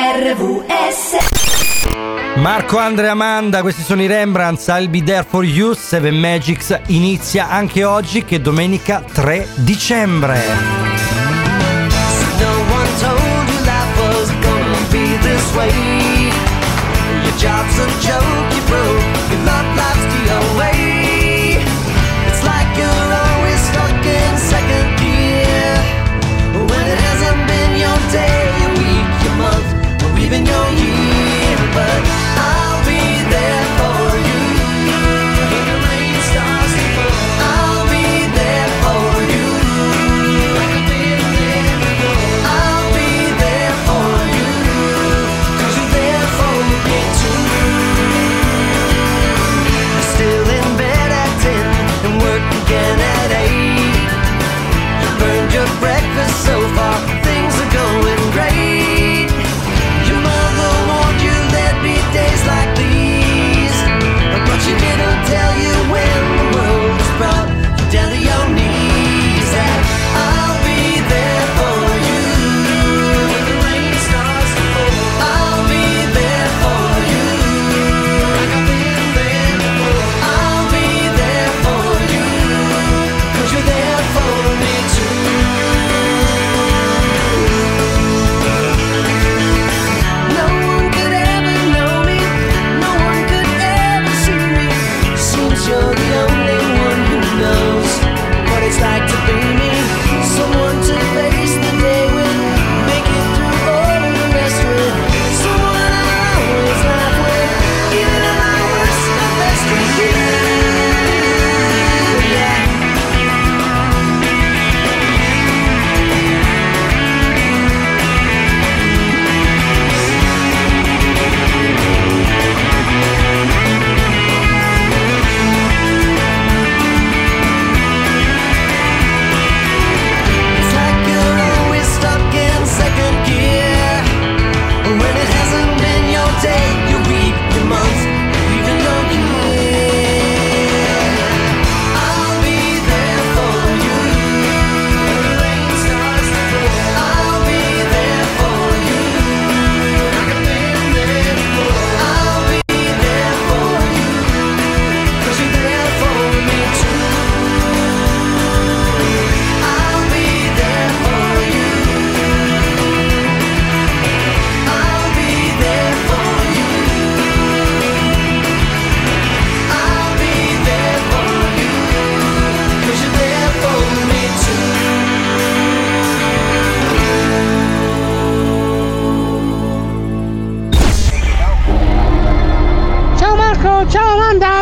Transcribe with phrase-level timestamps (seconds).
[0.00, 1.16] RVS
[2.36, 7.48] Marco Andrea Amanda, questi sono i Rembrandts, I'll be there for you, Seven Magics inizia
[7.48, 10.40] anche oggi che è domenica 3 dicembre.
[19.44, 19.77] No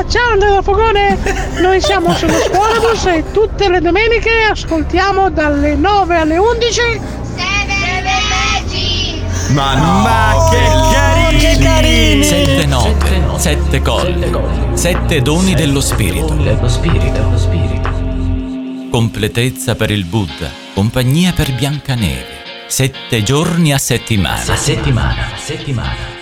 [0.09, 1.19] Ciao Andrea Fogone.
[1.61, 6.81] Noi siamo sullo Scuolabus e tutte le domeniche ascoltiamo dalle 9 alle 11.
[9.49, 10.01] Ma no!
[10.01, 10.49] Ma
[11.39, 12.25] che carini!
[12.25, 16.37] Sette note, sette colle, sette doni dello spirito.
[18.91, 22.45] Completezza per il Buddha, compagnia per Biancaneve.
[22.67, 24.53] Sette giorni a settimana.
[24.53, 26.16] A settimana, a settimana.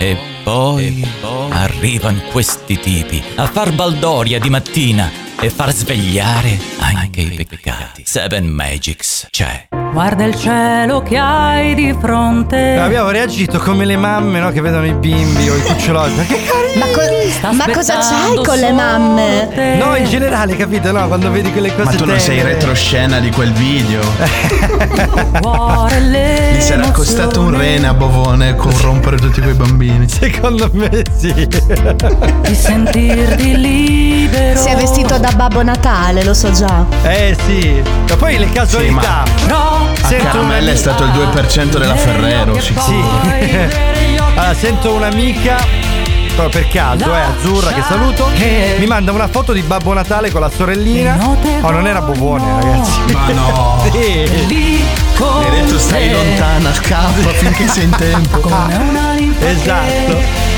[0.00, 1.04] E poi,
[1.50, 5.10] arrivano questi tipi a far baldoria di mattina
[5.40, 8.04] e far svegliare anche i peccati.
[8.06, 9.87] Seven Magics c'è.
[9.92, 12.76] Guarda il cielo che hai di fronte.
[12.76, 16.14] Abbiamo reagito come le mamme no, che vedono i bimbi o i cucciolotti.
[16.14, 16.78] Ma che carini!
[16.78, 16.86] Ma,
[17.48, 19.76] co- ma cosa c'hai con le mamme?
[19.78, 20.92] No, in generale, capito?
[20.92, 22.54] No, quando vedi quelle cose Ma tu non sei tenere.
[22.54, 24.00] retroscena di quel video?
[25.98, 30.08] Gli sarà costato un rene a Bovone corrompere tutti quei bambini.
[30.08, 31.32] Secondo me sì.
[31.34, 34.60] di sentirti libero.
[34.60, 36.84] Si è vestito da Babbo Natale, lo so già.
[37.02, 37.82] Eh sì.
[38.08, 39.24] Ma poi le casualità.
[39.46, 43.20] Però A Caramella è stato il 2% della Ferrero, sicuro.
[43.40, 43.58] Sì.
[44.34, 45.86] allora, sento un'amica.
[46.34, 48.28] Proprio per caso, eh, azzurra che saluto.
[48.78, 51.18] Mi manda una foto di Babbo Natale con la sorellina.
[51.62, 53.12] Oh, non era Bobone, ragazzi.
[53.12, 53.82] Ma no.
[53.90, 54.86] Sì.
[55.18, 58.48] Mi hai detto stai lontana, scappa finché sei in tempo.
[59.40, 60.16] Esatto.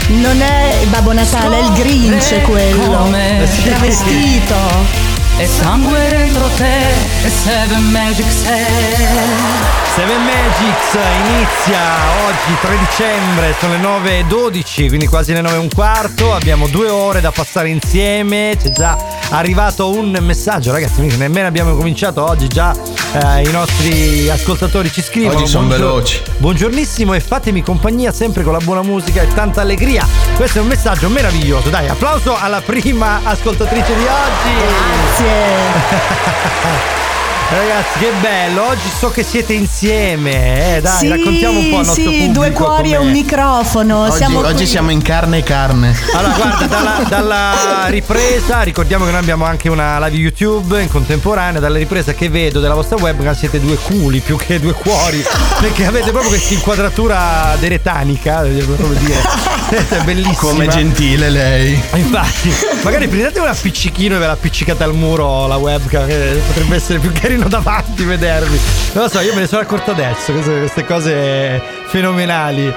[0.09, 2.99] Non è Babbo Natale, è il Grinch quello.
[2.99, 5.10] come Travestito.
[5.41, 10.95] E sangue dentro te E seven magic sei Seven Magics
[11.27, 11.81] inizia
[12.25, 16.33] oggi 3 dicembre, sono le 9.12, quindi quasi le 9 e un quarto.
[16.33, 18.57] Abbiamo due ore da passare insieme.
[18.57, 18.97] C'è già
[19.31, 21.01] arrivato un messaggio, ragazzi.
[21.17, 22.47] Nemmeno abbiamo cominciato oggi.
[22.47, 25.41] Già eh, i nostri ascoltatori ci scrivono.
[25.41, 29.61] Oggi son "Buongio- veloci." Buongiornissimo e fatemi compagnia sempre con la buona musica e tanta
[29.61, 30.07] allegria.
[30.37, 31.69] Questo è un messaggio meraviglioso.
[31.69, 34.55] Dai, applauso alla prima ascoltatrice di oggi.
[34.55, 35.30] Grazie.
[35.31, 37.07] Yeah.
[37.53, 38.69] Ragazzi, che bello!
[38.69, 40.77] Oggi so che siete insieme.
[40.77, 42.33] Eh, dai, sì, raccontiamo un po' al nostro sì, pubblico.
[42.33, 43.07] due cuori e com'è.
[43.07, 44.03] un microfono.
[44.05, 44.67] Oggi, siamo oggi qui.
[44.67, 45.99] siamo in carne e carne.
[46.15, 51.59] Allora, guarda, dalla, dalla ripresa, ricordiamo che noi abbiamo anche una live YouTube in contemporanea.
[51.59, 55.21] Dalla ripresa che vedo della vostra webcam siete due culi più che due cuori.
[55.61, 59.59] Perché avete proprio questa inquadratura deretanica, devo proprio dire.
[59.71, 60.35] È bellissima.
[60.37, 61.81] Come gentile lei.
[61.95, 62.53] Infatti,
[62.83, 67.11] magari prendete un appiccichino e ve l'appiccicate al muro la webcam, che potrebbe essere più
[67.41, 68.61] carino davanti vedervi.
[68.93, 72.73] Non lo so, io me ne sono accorto adesso, queste, queste cose fenomenali.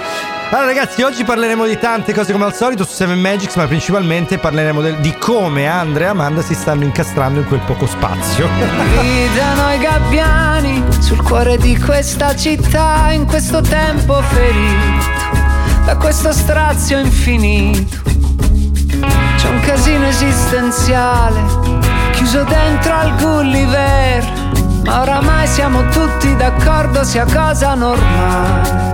[0.50, 4.38] Allora ragazzi, oggi parleremo di tante cose come al solito su Seven Magics, ma principalmente
[4.38, 8.48] parleremo del- di come Andrea e Amanda si stanno incastrando in quel poco spazio.
[9.00, 15.21] Gridano i gabbiani sul cuore di questa città in questo tempo ferito
[15.86, 18.01] da questo strazio infinito.
[19.36, 21.93] C'è un casino esistenziale
[22.23, 24.23] chiuso dentro al Gulliver,
[24.85, 28.93] ma oramai siamo tutti d'accordo sia cosa normale.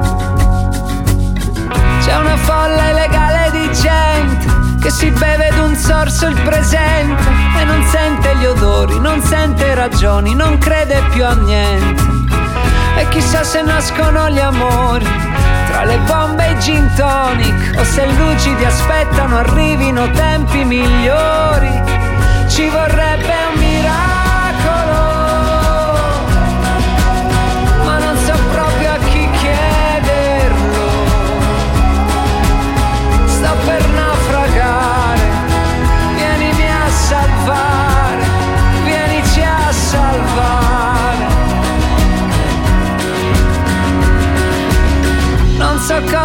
[2.01, 4.47] C'è una folla illegale di gente
[4.81, 7.23] che si beve d'un sorso il presente
[7.59, 12.01] e non sente gli odori, non sente ragioni, non crede più a niente.
[12.97, 15.07] E chissà se nascono gli amori
[15.67, 21.97] tra le bombe e i gin tonic o se lucidi aspettano arrivino tempi migliori.
[22.47, 23.08] Ci vorrebbe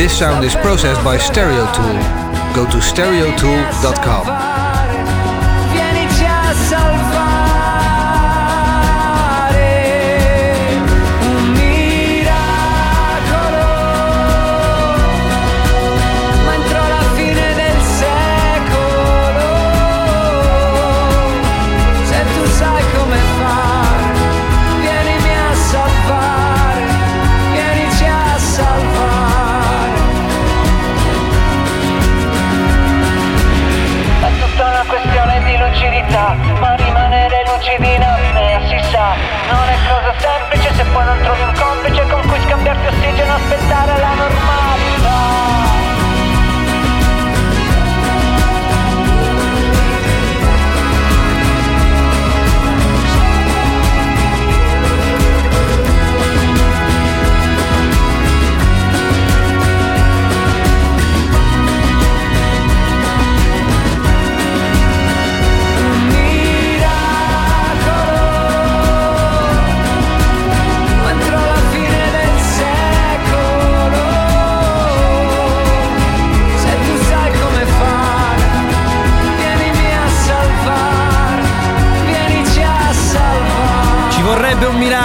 [0.00, 2.54] This sound is processed by Stereo Tool.
[2.54, 4.49] Go to stereotool.com.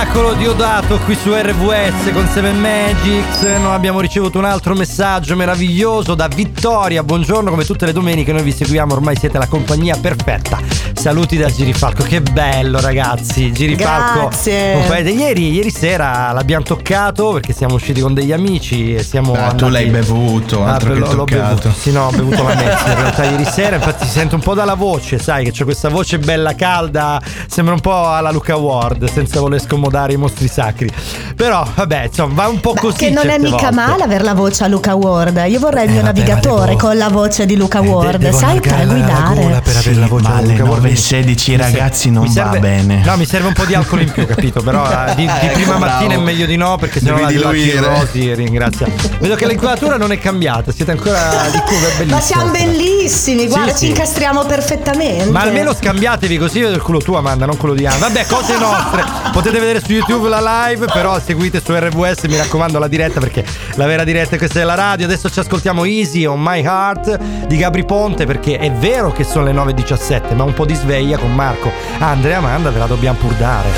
[0.06, 3.42] miracolo diodato qui su RVS con Seven Magics.
[3.42, 7.04] Noi abbiamo ricevuto un altro messaggio meraviglioso da Vittoria.
[7.04, 10.95] Buongiorno, come tutte le domeniche noi vi seguiamo, ormai siete la compagnia perfetta.
[11.06, 14.22] Saluti da Girifalco, che bello ragazzi, Girifalco.
[14.30, 15.12] Grazie.
[15.12, 19.34] Ieri, ieri sera l'abbiamo toccato perché siamo usciti con degli amici e siamo...
[19.34, 21.44] Ah, tu andati- l'hai bevuto, altro beh, che l'ho- toccato.
[21.48, 21.72] bevuto.
[21.78, 24.56] Sì, no, ho bevuto la mezza in realtà ieri sera, infatti si sente un po'
[24.56, 29.08] dalla voce, sai che c'è questa voce bella calda, sembra un po' alla Luca Ward,
[29.08, 30.90] senza voler scomodare i mostri sacri.
[31.36, 32.98] Però, vabbè, insomma, va un po' così.
[32.98, 33.76] Che non è mica volte.
[33.76, 35.44] male aver la voce a Luca Ward.
[35.50, 38.18] Io vorrei il mio Eh, vabbè, navigatore ma devo- con la voce di Luca Ward,
[38.18, 39.36] devo sai, per guidare.
[39.44, 40.94] gola per avere Sì, la voce ma di Luca Ward.
[40.96, 43.04] 9.16 Mi ser- ragazzi non mi va serve- bene.
[43.06, 44.62] No, mi serve un po' di alcol in più, capito?
[44.62, 47.50] Però eh, di, di Ecco, prima mattina è meglio di no, perché sennò Devi la
[47.52, 47.72] diluire.
[47.72, 48.88] cirrosi ringrazia.
[49.20, 52.16] Vedo che l'inquadratura non è cambiata, siete ancora di culo, è bellissimo.
[52.16, 53.88] Ma siamo bellissimi, guarda, Sì, ci sì.
[53.92, 55.30] incastriamo perfettamente.
[55.30, 57.98] Ma almeno scambiatevi così io vedo il culo tuo Amanda, non quello di Anna.
[58.08, 59.04] Vabbè, cose nostre.
[59.32, 63.44] Potete vedere su YouTube la live, però seguite su RWS, mi raccomando la diretta perché
[63.76, 65.06] la vera diretta è questa della radio.
[65.06, 69.46] Adesso ci ascoltiamo Easy on My Heart di Gabri Ponte perché è vero che sono
[69.46, 73.34] le 9.17, ma un po' di sveglia con Marco, Andrea Amanda ve la dobbiamo pur
[73.34, 73.70] dare.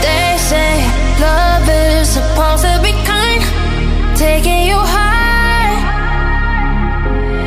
[0.00, 0.82] They say
[1.20, 3.42] love is supposed to be kind,
[4.16, 5.76] taking you high.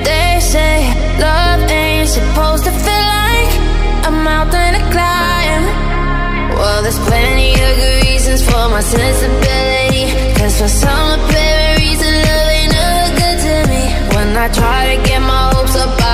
[0.03, 0.87] They say
[1.19, 3.51] love ain't supposed to feel like
[4.07, 5.63] a mountain to climb.
[6.55, 10.05] Well, there's plenty of good reasons for my sensibility.
[10.39, 13.83] Cause for some apparent reason, love ain't never good to me.
[14.15, 16.06] When I try to get my hopes up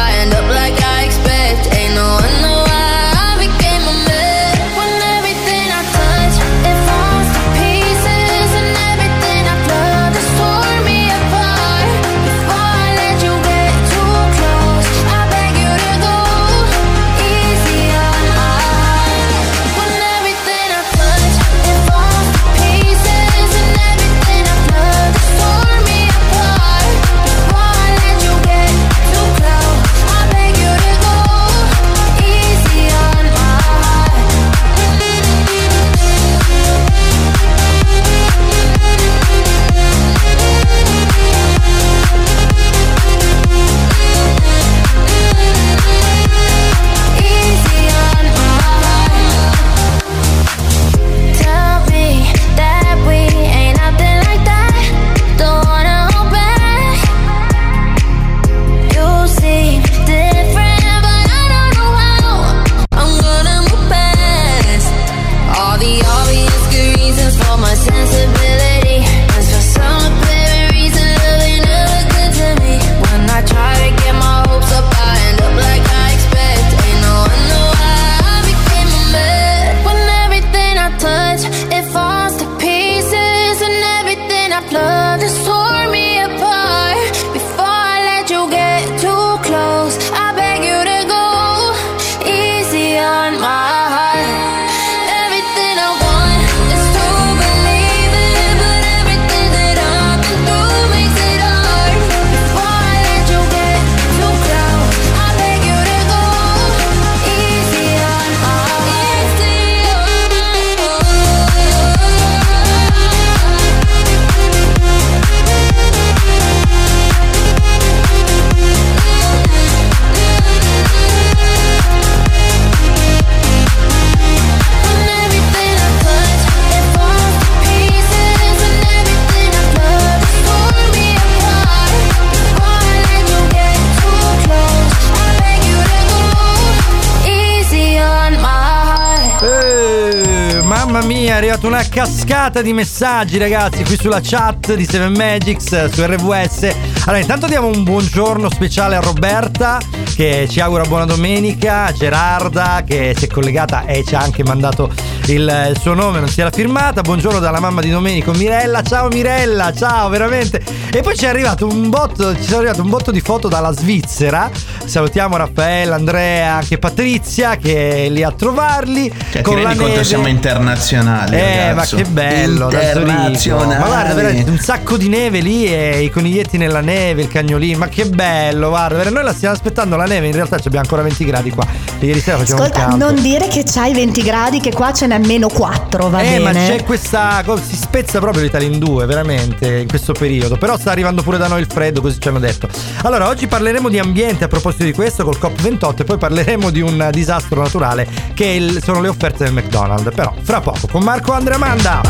[141.34, 146.06] è arrivata una cascata di messaggi, ragazzi, qui sulla chat di Seven Magics eh, su
[146.06, 146.76] RWS.
[147.06, 149.80] Allora, intanto diamo un buongiorno speciale a Roberta
[150.16, 154.44] che ci augura buona domenica, a Gerarda che si è collegata e ci ha anche
[154.44, 154.94] mandato
[155.28, 157.02] il, il suo nome, non si era firmata.
[157.02, 158.82] Buongiorno dalla mamma di Domenico Mirella.
[158.82, 160.62] Ciao Mirella, ciao veramente.
[160.92, 163.72] E poi ci è arrivato un botto, ci sono arrivate un botto di foto dalla
[163.72, 164.50] Svizzera.
[164.86, 169.12] Salutiamo Raffaella, Andrea, anche Patrizia che è lì a trovarli.
[169.32, 170.04] Cioè, con ti la rendi conto neve.
[170.08, 171.36] siamo internazionali.
[171.36, 171.96] Eh, ragazzo.
[171.96, 172.64] ma che bello.
[172.66, 173.78] Internazionali.
[173.78, 177.78] Ma guarda, veramente un sacco di neve lì e i coniglietti nella neve, il cagnolino.
[177.78, 181.02] Ma che bello, guarda, noi la stiamo aspettando la neve, in realtà ci abbiamo ancora
[181.02, 181.66] 20 gradi qua.
[182.00, 183.06] E ieri sera facevamo il Ascolta, campo.
[183.06, 186.40] non dire che c'hai 20 gradi, che qua ce n'è meno 4, va eh, bene?
[186.40, 190.58] ma c'è questa cosa, si spezza proprio l'Italia in due, veramente, in questo periodo.
[190.58, 192.68] Però sta arrivando pure da noi il freddo, così ci hanno detto.
[193.04, 196.82] Allora, oggi parleremo di ambiente a proposito di questo col COP28 e poi parleremo di
[196.82, 200.14] un disastro naturale che il- sono le offerte del McDonald's.
[200.14, 202.02] Però, fra poco, con Marco Andrea Manda.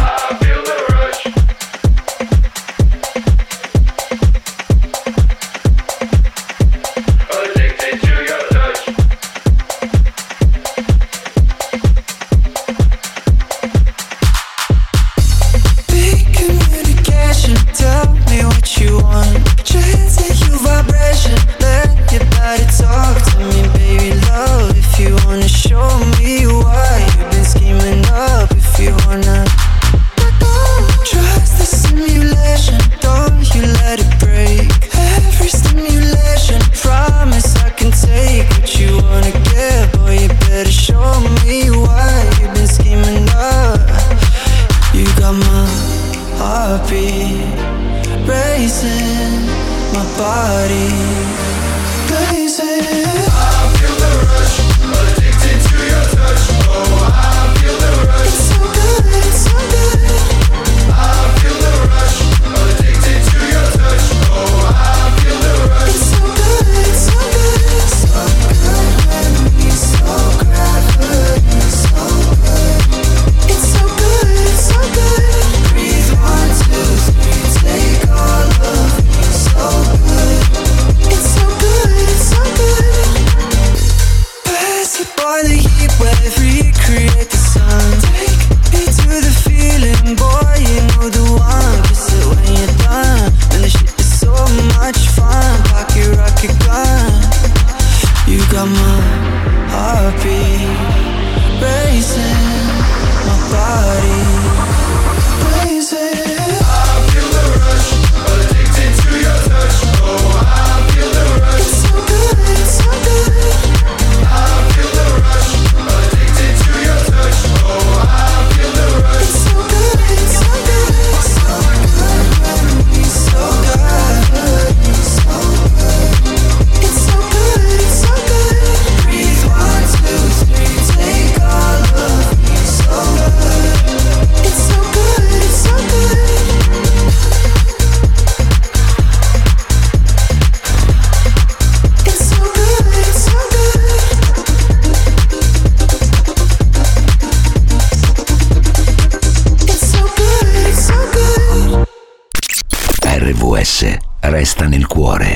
[153.23, 153.85] RVS
[154.19, 155.35] resta nel cuore.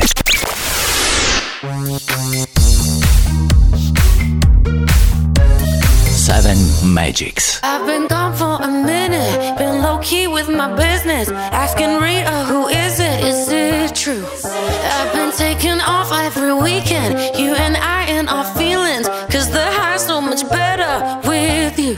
[6.11, 7.61] Seven Magics.
[7.63, 11.29] I've been gone for a minute, been low key with my business.
[11.29, 13.23] Asking Rita, who is it?
[13.23, 14.25] Is it true?
[14.43, 19.07] I've been taking off every weekend, you and I and our feelings.
[19.31, 21.95] Cause the high's so much better with you.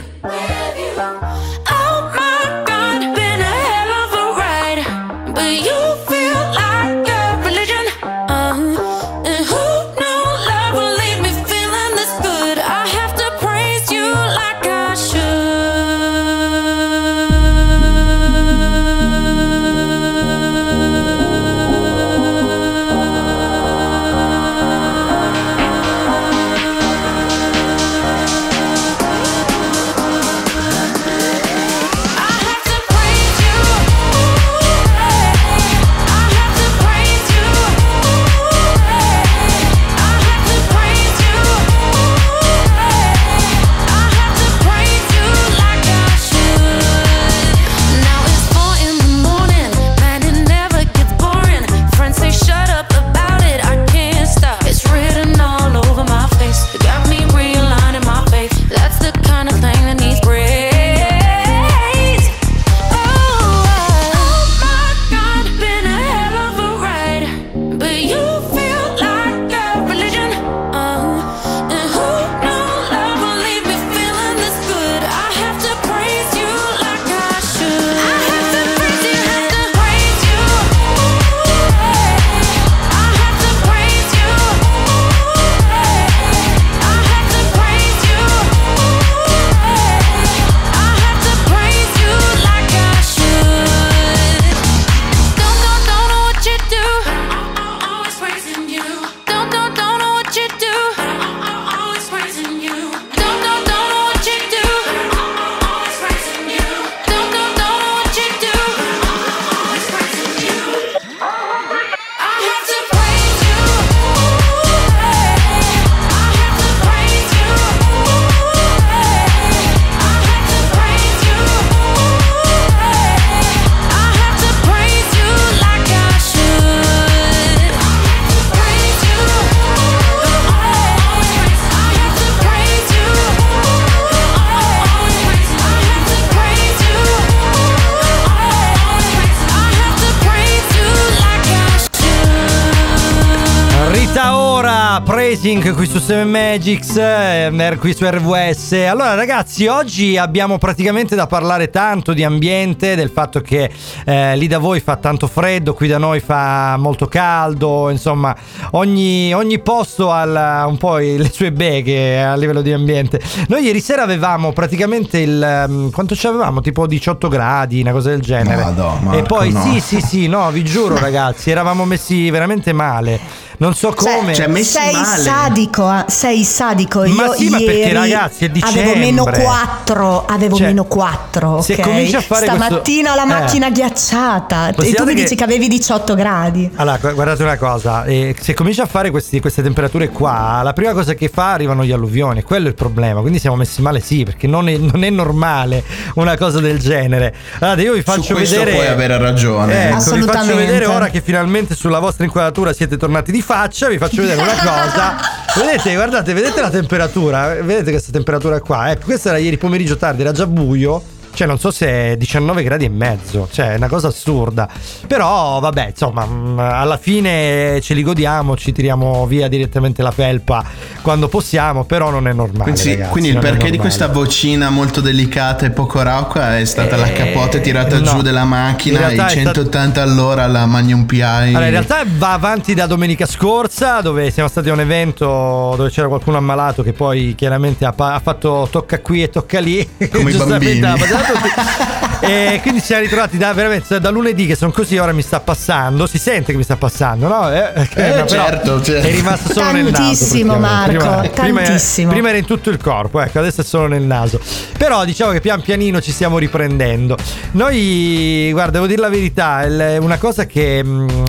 [146.50, 148.72] 7 Magics, eh, qui su RWS.
[148.88, 153.70] Allora ragazzi, oggi abbiamo praticamente da parlare tanto di ambiente, del fatto che
[154.04, 158.34] eh, lì da voi fa tanto freddo, qui da noi fa molto caldo, insomma
[158.72, 163.20] ogni, ogni posto ha un po' le sue beghe a livello di ambiente.
[163.46, 165.66] Noi ieri sera avevamo praticamente il...
[165.68, 166.60] um, quanto ci avevamo?
[166.60, 168.62] Tipo 18 gradi, una cosa del genere.
[168.62, 169.62] Vado, e Marco, poi no.
[169.62, 173.39] sì, sì, sì, no, vi giuro ragazzi, eravamo messi veramente male.
[173.60, 174.32] Non so come.
[174.32, 175.22] Cioè, messi sei male.
[175.22, 177.00] sadico, ah, sei sadico.
[177.00, 179.42] Ma Io sì, ma perché, ieri ragazzi, è Avevo meno dicembre.
[179.42, 181.80] 4, avevo Cioè, meno 4, se ok?
[181.80, 183.26] cominci a fare questo- Stamattina ho la Eh.
[183.26, 186.70] macchina ghiacciata e tu mi che- dici che avevi 18 gradi.
[186.76, 190.72] Allora, gu- guardate una cosa, eh, se comincia a fare questi- queste temperature qua, la
[190.72, 194.00] prima cosa che fa arrivano gli alluvioni, quello è il problema, quindi siamo messi male
[194.00, 197.34] sì, perché non è, non è normale una cosa del genere.
[197.58, 198.74] Allora, io vi faccio questo vedere...
[198.76, 199.88] puoi avere ragione.
[199.90, 203.98] Ecco, vi faccio vedere ora che finalmente sulla vostra inquadratura siete tornati di faccia, vi
[203.98, 205.16] faccio vedere una cosa.
[205.58, 207.54] Vedete, guardate, vedete la temperatura?
[207.54, 208.92] Vedete questa temperatura qua?
[208.92, 211.02] Ecco, questa era ieri pomeriggio tardi, era già buio.
[211.32, 214.68] Cioè, non so se è 19 gradi e mezzo, cioè è una cosa assurda.
[215.06, 220.62] Però, vabbè, insomma, mh, alla fine ce li godiamo, ci tiriamo via direttamente la felpa
[221.02, 222.72] quando possiamo, però non è normale.
[222.72, 226.96] Quindi, ragazzi, quindi il perché di questa vocina molto delicata e poco rauca è stata
[226.96, 228.04] la Eh, capote tirata no.
[228.04, 231.20] giù della In macchina, realtà i è stato- 180 all'ora alla Magnum PI.
[231.22, 235.90] Allora, in realtà va avanti da domenica scorsa, dove siamo stati a un evento dove
[235.90, 239.88] c'era qualcuno ammalato che poi chiaramente ha, pa- ha fatto tocca qui e tocca lì.
[240.12, 240.80] Come i bambini.
[241.20, 242.09] Ha passato tutti.
[242.20, 245.40] E quindi ci siamo ritrovati da, veramente da lunedì che sono così, ora mi sta
[245.40, 246.06] passando.
[246.06, 247.50] Si sente che mi sta passando, no?
[247.50, 249.06] Eh, eh, Eh, no, però certo, certo.
[249.06, 249.96] È rimasto solo nel naso.
[249.96, 250.58] Tantissimo.
[250.58, 252.10] Marco, prima, tantissimo.
[252.12, 254.40] Prima era in tutto il corpo, ecco, adesso è solo nel naso.
[254.76, 257.16] Però diciamo che pian pianino ci stiamo riprendendo.
[257.52, 260.84] Noi, guarda, devo dire la verità, è una cosa che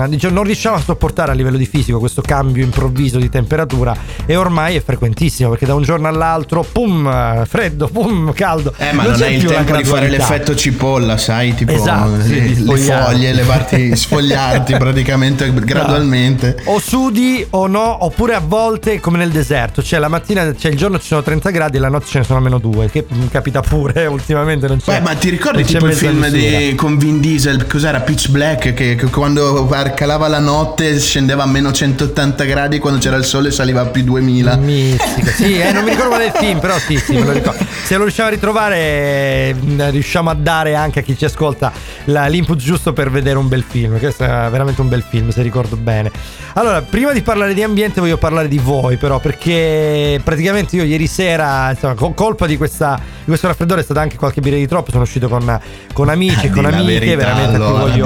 [0.07, 4.35] diciamo, non riusciamo a sopportare a livello di fisico, questo cambio improvviso di temperatura e
[4.35, 8.73] ormai è frequentissimo perché da un giorno all'altro, pum, eh, freddo, pum, caldo.
[8.77, 10.79] Eh, ma non, c'è è il tempo di fare l'effetto cipolla,
[11.17, 11.53] sai?
[11.53, 16.61] Tipo Esatto, sì, le, foglie, levarti, sfogliarti praticamente gradualmente.
[16.65, 20.77] O sudi o no, oppure a volte come nel deserto, cioè la mattina, cioè il
[20.77, 23.27] giorno ci sono 30 gradi e la notte ce ne sono almeno due, che mm,
[23.27, 24.99] capita pure ultimamente non c'è.
[24.99, 28.95] Beh, ma ti ricordi tipo il film di, con Vin Diesel, cos'era Pitch Black, che,
[28.95, 33.81] che quando calava la notte scendeva a meno 180 gradi, quando c'era il sole saliva
[33.81, 34.55] a più 2000.
[34.57, 37.31] Mistica, sì, eh, non mi ricordo qual è il film, però sì, sì, me lo
[37.31, 37.65] ricordo.
[37.83, 39.55] Se lo riusciamo a ritrovare, eh,
[39.89, 41.71] riusciamo a dare anche a chi ci ascolta
[42.05, 43.97] la- l'input giusto per vedere un bel film.
[43.99, 46.11] Questo è veramente un bel film, se ricordo bene.
[46.53, 51.07] Allora, prima di parlare di ambiente, voglio parlare di voi, però, perché praticamente io ieri
[51.07, 54.67] sera, insomma, con colpa di, questa, di questo raffreddore, è stata anche qualche birra di
[54.67, 54.91] troppo.
[54.91, 55.59] Sono uscito con,
[55.93, 58.05] con amici e con Di amiche, verità, veramente allora, voglio,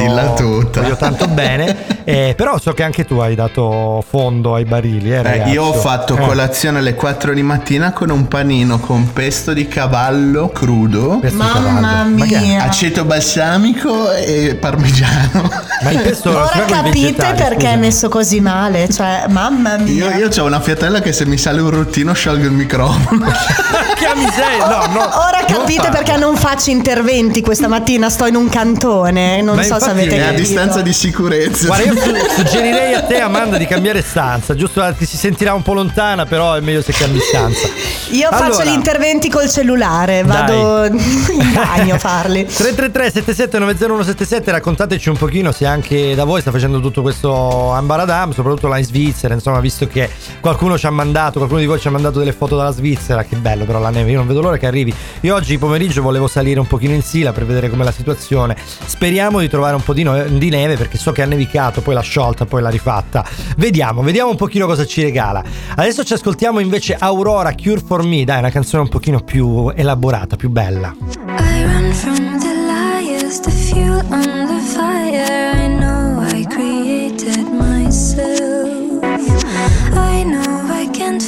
[0.71, 1.93] voglio tanto bene.
[2.06, 5.73] Eh, però so che anche tu hai dato fondo ai barili, eh, Eh, io ho
[5.73, 6.21] fatto Eh.
[6.21, 11.41] colazione alle 4 di mattina con un panino con pesto di cavallo crudo, Pesto di
[11.51, 12.15] Mamma cavallo.
[12.17, 12.54] Ma che è?
[12.55, 12.63] Mia.
[12.69, 15.49] aceto balsamico e parmigiano.
[15.81, 17.77] Ma il pesto Ora capite perché è scusami.
[17.77, 20.15] messo così male, cioè mamma Io, mia.
[20.15, 23.25] io ho una fiatella che se mi sale un rottino sciolgo il microfono.
[23.95, 24.65] che miseria!
[24.67, 24.99] No, no.
[25.01, 25.91] Ora non capite farlo.
[26.03, 30.15] perché non faccio interventi questa mattina, sto in un cantone, non Ma so se avete
[30.15, 30.41] È a capito.
[30.41, 31.67] distanza di sicurezza.
[31.67, 34.55] Guarda, io su- suggerirei a te, Amanda, di cambiare stanza.
[34.55, 37.67] Giusto, ti si sentirà un po' lontana, però è meglio se cambi stanza.
[38.11, 40.37] Io faccio Allora, gli interventi col cellulare, Dai.
[40.37, 42.44] vado in bagno a farli.
[42.45, 48.31] 333 77 90177 raccontateci un pochino se anche da voi sta facendo tutto questo ambaradam,
[48.31, 51.88] soprattutto là in Svizzera, insomma, visto che qualcuno ci ha mandato, qualcuno di voi ci
[51.88, 54.58] ha mandato delle foto dalla Svizzera, che bello però la neve, io non vedo l'ora
[54.58, 54.93] che arrivi.
[55.21, 58.55] Io oggi pomeriggio volevo salire un pochino in Sila per vedere com'è la situazione.
[58.86, 61.93] Speriamo di trovare un po' di, no- di neve perché so che ha nevicato, poi
[61.93, 63.25] l'ha sciolta, poi l'ha rifatta.
[63.58, 65.43] Vediamo, vediamo un pochino cosa ci regala.
[65.75, 70.36] Adesso ci ascoltiamo invece Aurora Cure for Me, dai, una canzone un pochino più elaborata,
[70.36, 70.93] più bella.
[71.27, 72.24] I run from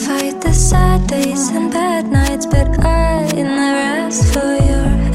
[0.07, 5.06] fight the sad days and bad nights, but I never asked for your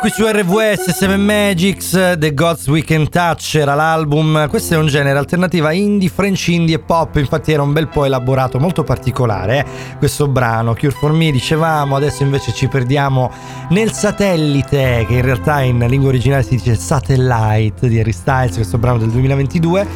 [0.00, 4.48] qui su RWS 7 Magics The Gods We Can Touch era l'album.
[4.48, 7.16] Questo è un genere alternativa indie French indie e pop.
[7.16, 9.64] Infatti era un bel po' elaborato molto particolare eh?
[9.98, 11.96] questo brano Cure for Me dicevamo.
[11.96, 13.30] Adesso invece ci perdiamo
[13.70, 18.78] nel satellite che in realtà in lingua originale si dice Satellite di Harry Styles questo
[18.78, 19.86] brano del 2022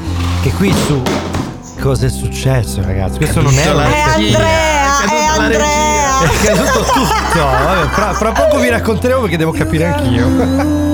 [0.42, 1.00] che qui su
[1.80, 3.16] cosa è successo ragazzi?
[3.16, 5.83] Questo non è la è Andrea è Andrea.
[6.22, 7.44] Eh, è caduto tutto.
[7.44, 10.92] Vabbè, fra, fra poco vi racconteremo perché devo capire anch'io.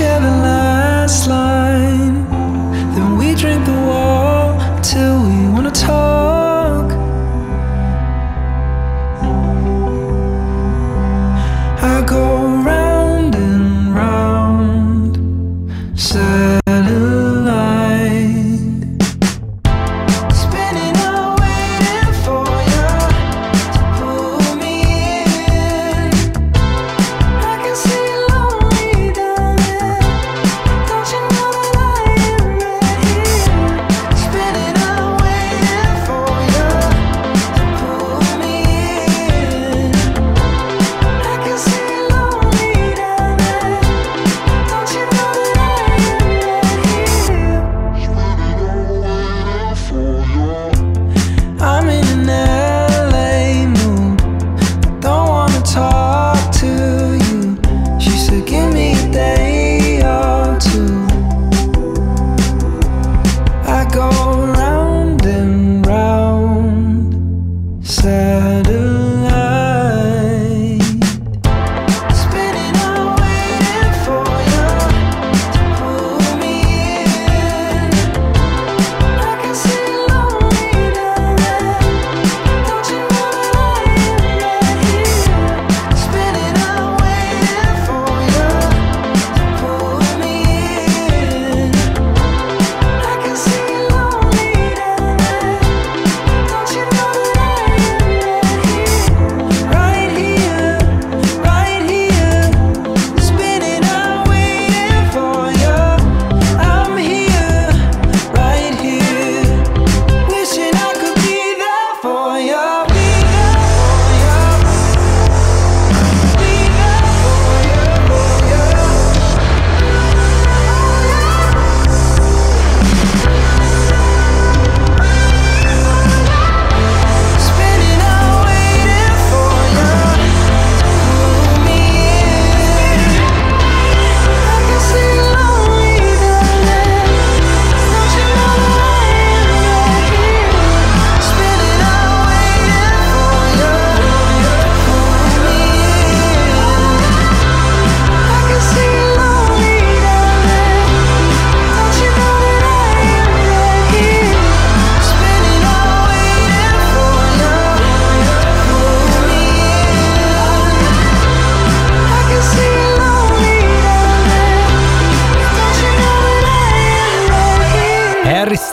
[0.00, 2.24] share the last line.
[2.94, 6.39] Then we drink the wall till we wanna talk.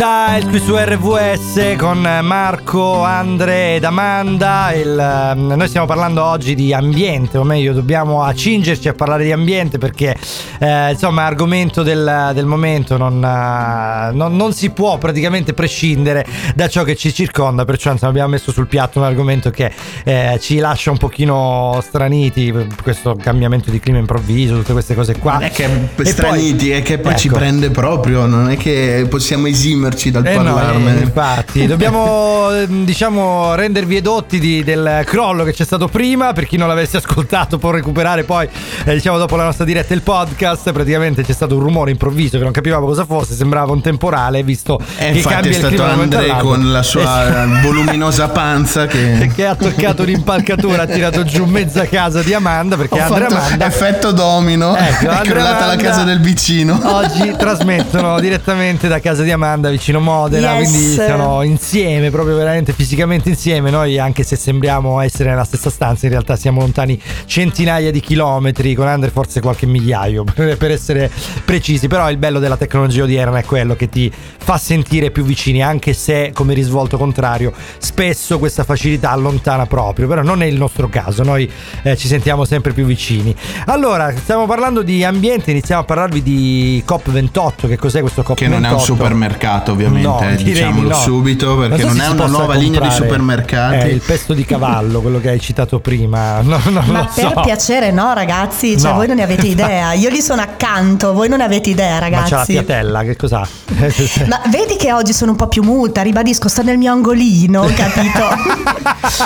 [0.07, 4.71] Style qui su RVS con Marco, Andre ed Amanda.
[4.71, 9.33] Il, ehm, noi stiamo parlando oggi di ambiente, o meglio, dobbiamo accingerci a parlare di
[9.33, 10.15] ambiente perché
[10.59, 16.25] eh, insomma è argomento del, del momento, non, eh, non- non si può praticamente prescindere
[16.55, 19.73] da ciò che ci circonda, perciò insomma, abbiamo messo sul piatto un argomento che
[20.05, 25.33] eh, ci lascia un pochino straniti, questo cambiamento di clima improvviso, tutte queste cose qua.
[25.33, 25.65] Non è che
[25.97, 27.35] E straniti, poi- è che poi ci ecco.
[27.35, 30.97] prende proprio, non è che possiamo esimerci dal Eh no, parlarne.
[30.99, 36.33] eh, infatti, dobbiamo ehm, diciamo rendervi edotti di- del crollo che c'è stato prima.
[36.33, 38.47] Per chi non l'avesse ascoltato, può recuperare poi,
[38.85, 40.71] eh, diciamo, dopo la nostra diretta il podcast.
[40.71, 44.79] Praticamente c'è stato un rumore improvviso che non capivamo cosa fosse, sembrava un temporale, visto
[44.97, 46.37] E che cambia è il stato all'altro.
[46.47, 49.31] con la sua Eh, voluminosa panza che...
[49.33, 53.65] che ha toccato l'impalcatura, ha tirato giù mezza casa di Amanda perché Ho Andrea Amanda
[53.65, 56.79] effetto domino, Ecco, è crollata la Amanda casa del vicino.
[56.83, 60.69] Oggi trasmettono direttamente da casa di Amanda vicino Modena, Yes.
[60.69, 63.69] quindi sono insieme, proprio veramente fisicamente insieme.
[63.69, 68.73] Noi, anche se sembriamo essere nella stessa stanza, in realtà siamo lontani centinaia di chilometri,
[68.75, 71.09] con Andre forse qualche migliaio per per essere
[71.45, 71.87] precisi.
[71.87, 75.93] Però il bello della tecnologia odierna è quello che ti fa sentire più vicini, anche
[75.93, 80.07] se come risvolto contrario, spesso questa facilità allontana proprio.
[80.07, 81.49] Però non è il nostro caso, noi
[81.83, 83.35] eh, ci sentiamo sempre più vicini.
[83.65, 87.67] Allora, stiamo parlando di ambiente, iniziamo a parlarvi di COP28.
[87.67, 88.33] Che cos'è questo COP28?
[88.35, 90.99] Che non è un supermercato, ovviamente, No, diciamolo di no.
[90.99, 93.87] subito, perché so non è una nuova linea di supermercati.
[93.87, 96.41] eh, il pesto di cavallo, quello che hai citato prima.
[96.47, 97.41] No, no, Ma lo per so.
[97.41, 98.97] piacere no ragazzi, cioè No.
[98.97, 101.99] voi non ne avete idea, io gli sono accanto, voi non ne avete idea Ma
[101.99, 102.51] c'ha la ragazzi.
[102.53, 103.47] piatella, che cos'ha?
[104.27, 108.25] Ma vedi che oggi sono un po' più muta, ribadisco, sto nel mio angolino, capito?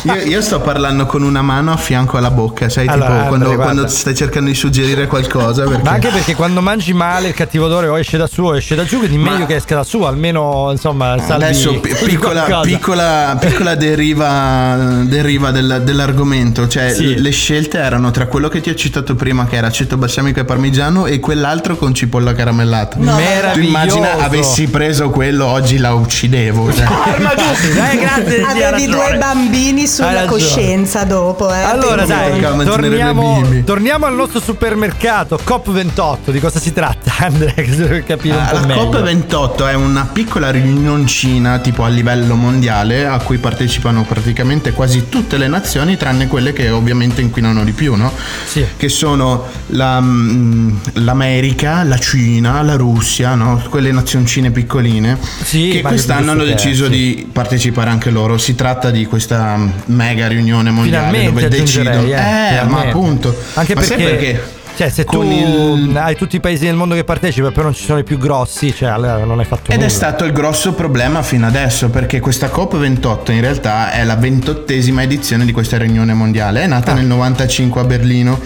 [0.03, 3.55] Io, io sto parlando con una mano a fianco alla bocca, sai, Allora, tipo quando,
[3.55, 5.63] quando stai cercando di suggerire qualcosa.
[5.63, 5.83] Perché...
[5.83, 8.75] Ma anche perché quando mangi male il cattivo odore o esce da su o esce
[8.75, 10.40] da giù, quindi meglio che esca da su, almeno
[10.71, 17.19] insomma salvi Adesso piccola, piccola, piccola deriva, deriva del- dell'argomento, cioè Sì.
[17.19, 20.45] le scelte erano tra quello che ti ho citato prima che era aceto balsamico e
[20.45, 22.97] parmigiano e quell'altro con cipolla caramellata.
[22.99, 23.17] No.
[23.53, 26.71] Tu immagina avessi preso quello oggi la uccidevo.
[26.73, 26.85] cioè.
[27.91, 31.61] Eh, grazie, sì, ha Avevi due bambini sulla coscienza dopo, eh.
[31.61, 36.31] Allora dai, torniamo, torniamo al nostro supermercato COP28.
[36.31, 37.53] Di cosa si tratta, Andrea?
[37.53, 38.89] Che capire un Ah, po' La meglio.
[38.89, 45.37] COP28 è una piccola riunioncina tipo a livello mondiale a cui partecipano praticamente quasi tutte
[45.37, 48.11] le nazioni tranne quelle che ovviamente inquinano di più, no?
[48.45, 48.65] Sì.
[48.77, 53.61] Che sono la, mm, l'America, la Cina, la Russia, no?
[53.69, 56.89] Quelle nazioncine piccoline Sì, che quest'anno hanno deciso sì.
[56.91, 58.37] di partecipare anche loro.
[58.37, 62.01] Si tratta di questa mm, mega riunione mondiale Finalmente dove decidono.
[62.01, 63.35] eh, Eh, ma appunto.
[63.53, 64.59] Anche ma sai perché, perché?
[64.75, 67.83] Cioè, se tu il- hai tutti i paesi del mondo che partecipano, però non ci
[67.83, 69.85] sono i più grossi, cioè allora non hai fatto Ed nulla.
[69.85, 75.03] è stato il grosso problema fino adesso perché questa COP28 in realtà è la ventottesima
[75.03, 76.67] edizione di questa riunione mondiale, è Ah.
[76.67, 78.39] nata nel 95 a Berlino.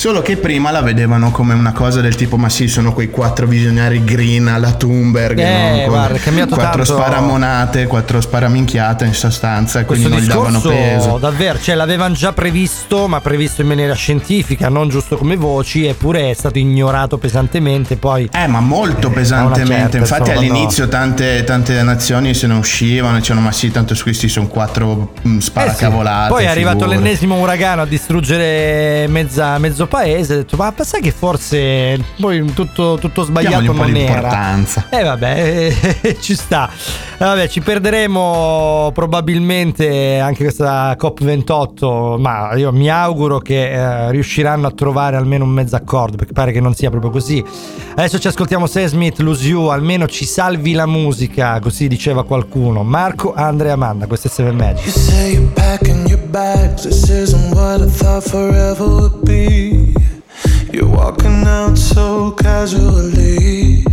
[0.00, 3.46] Solo che prima la vedevano come una cosa del tipo: ma sì, sono quei quattro
[3.46, 5.90] visionari green alla Thunberg, Eh, no?
[5.92, 10.42] Guarda, è cambiato quattro tanto- sparamonate, quattro sparaminchiate in sostanza, e quindi Questo non gli
[10.48, 11.18] davano peso.
[11.18, 16.30] davvero, cioè l'avevano già previsto, ma previsto in maniera scientifica, non giusto come voci, eppure
[16.30, 17.96] è stato ignorato pesantemente.
[17.96, 19.74] Poi Eh, ma molto una pesantemente.
[19.74, 24.04] certa, Infatti, insomma, all'inizio tante, tante nazioni se ne uscivano, dicevano: Ma sì, tanto su
[24.04, 25.46] questi sono quattro mm, Eh sì.
[25.48, 26.28] sparacavolate.
[26.32, 30.32] Poi è arrivato figurati." l'ennesimo uragano a distruggere mezza- mezzo paese.
[30.32, 34.06] Ho detto, ma sai che forse poi tutto, tutto sbagliato non era.
[34.06, 34.86] importanza.
[34.88, 36.70] Eh vabbè, ci sta.
[36.70, 44.66] Eh, Vabbè, ci perderemo probabilmente anche questa COP28, ma io mi auguro che eh, riusciranno
[44.66, 47.44] a trovare almeno un mezzo accordo, perché pare che non sia proprio così.
[47.90, 52.84] Adesso ci ascoltiamo Sam Smith, Lose You, almeno ci salvi la musica, così diceva qualcuno.
[52.84, 54.96] Marco, Andrea, Amanda, questo è Seven Magic.
[55.30, 55.50] You
[59.30, 59.94] be.
[60.72, 63.84] You're walking out so casually.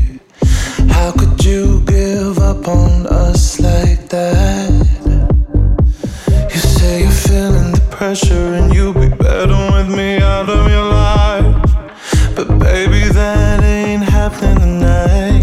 [0.95, 4.71] How could you give up on us like that?
[6.53, 10.87] You say you're feeling the pressure and you'll be better with me out of your
[11.07, 11.47] life.
[12.35, 15.36] But baby, that ain't happening tonight.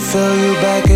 [0.00, 0.89] To feel you back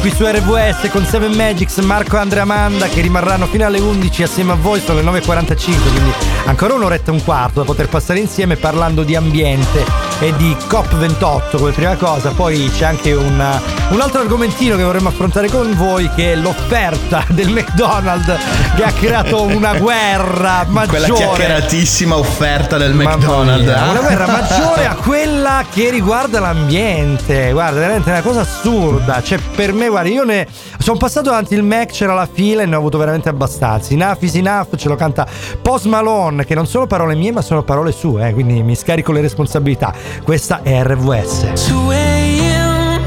[0.00, 4.52] qui su RWS con Seven Magics, Marco Andrea Amanda che rimarranno fino alle 11 assieme
[4.52, 6.12] a voi, sono le 9.45, quindi
[6.46, 11.56] ancora un'oretta e un quarto da poter passare insieme parlando di ambiente e di COP28
[11.56, 16.08] come prima cosa, poi c'è anche una- un altro argomentino che vorremmo affrontare con voi
[16.14, 18.32] che è l'offerta del McDonald's
[18.76, 20.98] che ha creato una guerra maggiore.
[21.08, 23.64] Quella chiacchieratissima offerta del McDonald's.
[23.64, 23.88] mia, eh?
[23.90, 27.50] Una guerra maggiore a quella che riguarda l'ambiente.
[27.52, 29.22] Guarda, veramente è una cosa assurda.
[29.22, 30.46] Cioè, per me, guarda, io ne
[30.78, 33.92] sono passato davanti il Mac, c'era la fila e ne ho avuto veramente abbastanza.
[33.92, 35.26] Enough is enough, ce lo canta
[35.62, 39.12] Post Malone, che non sono parole mie, ma sono parole sue, eh, quindi mi scarico
[39.12, 39.92] le responsabilità.
[40.24, 41.66] Questa è RWS.
[41.68, 43.02] 2 a.m.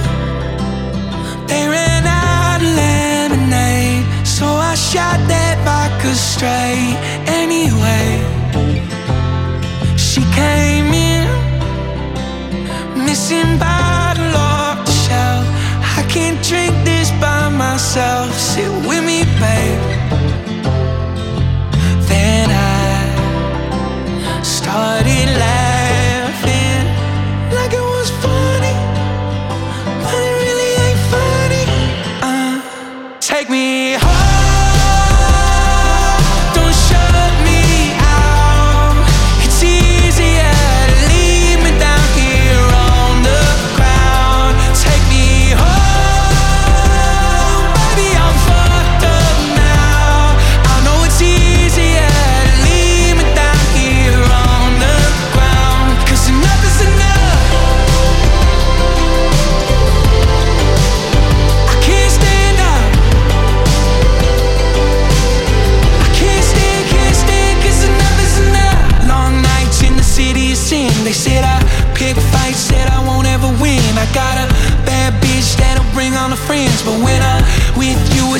[1.47, 6.97] They ran out of lemonade, so I shot that vodka straight.
[7.27, 8.19] Anyway,
[9.95, 11.27] she came in,
[13.05, 14.31] missing bottle
[14.85, 15.45] the shelf.
[15.97, 16.03] I
[16.41, 18.31] drink this by myself.
[18.37, 19.81] Sit with me, babe.
[22.07, 25.72] Then I started laughing
[33.43, 34.02] take me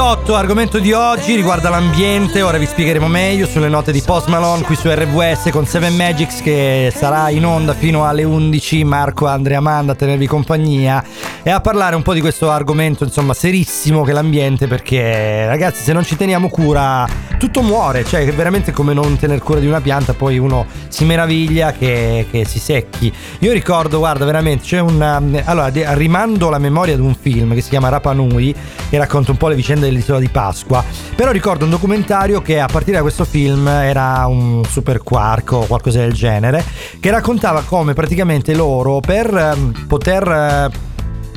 [0.00, 4.62] 28, argomento di oggi riguarda l'ambiente, ora vi spiegheremo meglio sulle note di Post Malone
[4.62, 9.60] qui su RWS con Seven Magics che sarà in onda fino alle 11, Marco, Andrea,
[9.60, 11.04] Manda a tenervi compagnia
[11.42, 15.82] e a parlare un po' di questo argomento insomma serissimo che è l'ambiente perché ragazzi
[15.82, 17.06] se non ci teniamo cura
[17.40, 21.04] tutto muore, cioè è veramente come non tener cura di una pianta poi uno si
[21.04, 23.12] meraviglia che, che si secchi.
[23.40, 25.00] Io ricordo, guarda veramente, c'è un...
[25.00, 28.54] Um, allora rimando la memoria ad un film che si chiama Rapanui
[28.90, 30.84] che racconta un po' le vicende dell'isola di Pasqua,
[31.14, 35.66] però ricordo un documentario che a partire da questo film era un super quark o
[35.66, 36.64] qualcosa del genere,
[36.98, 40.28] che raccontava come praticamente loro per ehm, poter...
[40.28, 40.88] eh,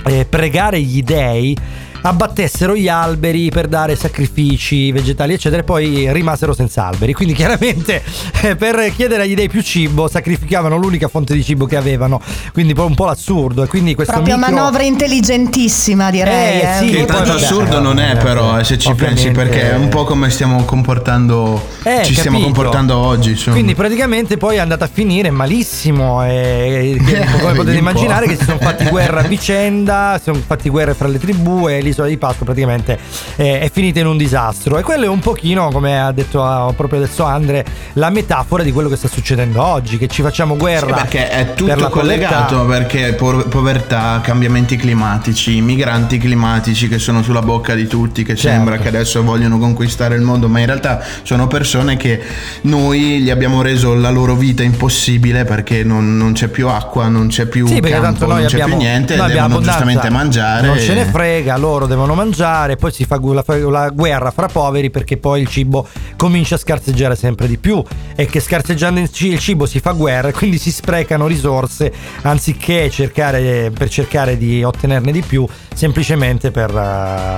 [0.06, 1.58] eh, pregare gli dei
[2.04, 7.14] abbattessero gli alberi per dare sacrifici vegetali, eccetera, e poi rimasero senza alberi.
[7.14, 8.04] Quindi chiaramente
[8.42, 12.22] eh, per chiedere agli dei più cibo sacrificavano l'unica fonte di cibo che avevano.
[12.52, 13.64] Quindi poi un po' l'assurdo.
[13.64, 16.62] E quindi questo Proprio micro- manovra intelligentissima, direi.
[16.62, 16.78] Eh, eh.
[16.80, 19.90] sì, Che tanto assurdo non è, eh, però, eh, se ci pensi, perché è un
[19.90, 21.70] po' come stiamo comportando.
[21.84, 22.54] Eh, ci stiamo capito.
[22.54, 23.32] comportando oggi.
[23.32, 23.56] Insomma.
[23.56, 28.44] Quindi praticamente poi è andata a finire malissimo e, e- come potete immaginare che si
[28.44, 32.18] sono fatti guerra a vicenda, si sono fatti guerre fra le tribù e l'isola di
[32.18, 32.98] Pasqua praticamente
[33.36, 36.74] eh, è finita in un disastro e quello è un pochino come ha detto ah,
[36.76, 37.64] proprio adesso Andre
[37.94, 41.46] la metafora di quello che sta succedendo oggi che ci facciamo Sì, guerra perché è
[41.46, 42.98] per tutto la collegato povertà.
[42.98, 48.50] perché po- povertà, cambiamenti climatici, migranti climatici che sono sulla bocca di tutti, che Certo.
[48.58, 52.20] sembra che adesso vogliono conquistare il mondo, ma in realtà sono persone che
[52.62, 57.28] noi gli abbiamo reso la loro vita impossibile perché non, non c'è più acqua, non
[57.28, 60.68] c'è più Sì, campo, non c'è abbiamo, più niente, abbiamo devono abbondanza, giustamente mangiare.
[60.68, 64.48] Non ce ne e- frega, loro devono mangiare, poi si fa la, la guerra fra
[64.48, 67.84] poveri perché poi il cibo comincia a scarseggiare sempre di più
[68.16, 71.92] e che scarseggiando il ci- il cibo si fa guerra e quindi si sprecano risorse
[72.24, 76.72] anziché cercare per cercare di ottenerne di più semplicemente per,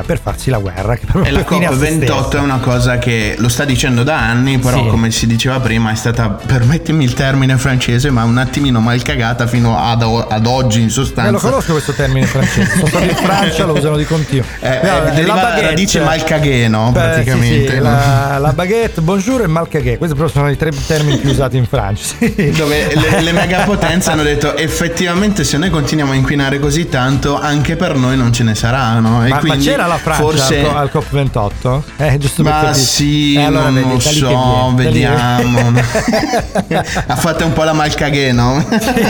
[0.05, 0.95] per farsi la guerra.
[0.95, 2.37] Che E la fine a se COP28 stessa.
[2.37, 4.87] è una cosa che lo sta dicendo da anni, però Sì.
[4.89, 9.47] come si diceva prima è stata, permettimi il termine francese, ma un attimino mal cagata
[9.47, 11.29] fino ad, ad oggi in sostanza.
[11.29, 14.34] Eh, lo conosco questo termine francese, sono stato in Francia, lo usano di continuo.
[14.59, 16.91] Eh, Guarda, eh, deriva la baguette- radice malcaghe, no?
[16.91, 17.83] Beh, Praticamente, sì, sì, no?
[17.83, 21.65] la, la baguette, bonjour e malcaghe, questi proprio sono i tre termini più usati in
[21.67, 22.15] Francia.
[22.19, 22.51] sì.
[22.55, 27.75] Dove le, le megapotenze hanno detto effettivamente se noi continuiamo a inquinare così tanto anche
[27.75, 29.25] per noi non ce ne sarà, no?
[29.25, 30.59] E Ma, ma c'era la Francia forse...
[30.67, 31.81] al, co- al COP28?
[31.97, 32.77] Eh, giusto per Ma capire.
[32.79, 35.73] sì, Eh, allora non lo so, vediamo.
[37.07, 38.63] ha fatto un po' la malcaghe, no?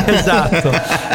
[0.05, 0.71] esatto.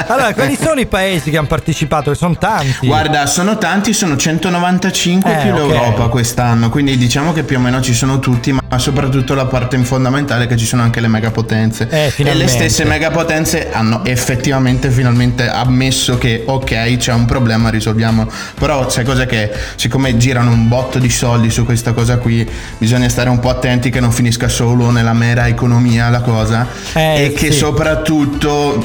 [0.07, 2.11] Allora, quali sono i paesi che hanno partecipato?
[2.11, 2.87] Che sono tanti.
[2.87, 5.57] Guarda, sono tanti, sono 195 Eh, più ok.
[5.59, 9.77] l'Europa quest'anno, quindi diciamo che più o meno ci sono tutti, ma soprattutto la parte
[9.81, 11.87] fondamentale è che ci sono anche le megapotenze.
[11.91, 18.27] Eh, e le stesse megapotenze hanno effettivamente finalmente ammesso che ok, c'è un problema, risolviamo.
[18.59, 22.49] Però sai cosa che siccome girano un botto di soldi su questa cosa qui,
[22.79, 27.25] bisogna stare un po' attenti che non finisca solo nella mera economia la cosa Eh,
[27.25, 27.59] e che sì.
[27.59, 28.83] soprattutto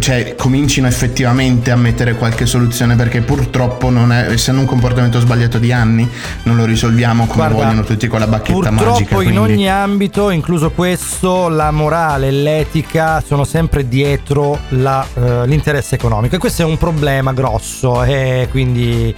[0.00, 5.58] cioè, comincino effettivamente a mettere qualche soluzione perché purtroppo non è, essendo un comportamento sbagliato
[5.58, 6.08] di anni
[6.44, 9.14] non lo risolviamo come Guarda, vogliono tutti con la bacchetta Purtroppo magica.
[9.14, 15.46] in quindi- ogni ambito, incluso questo, la morale e l'etica sono sempre dietro la, eh,
[15.46, 19.14] l'interesse economico e questo è un problema grosso e quindi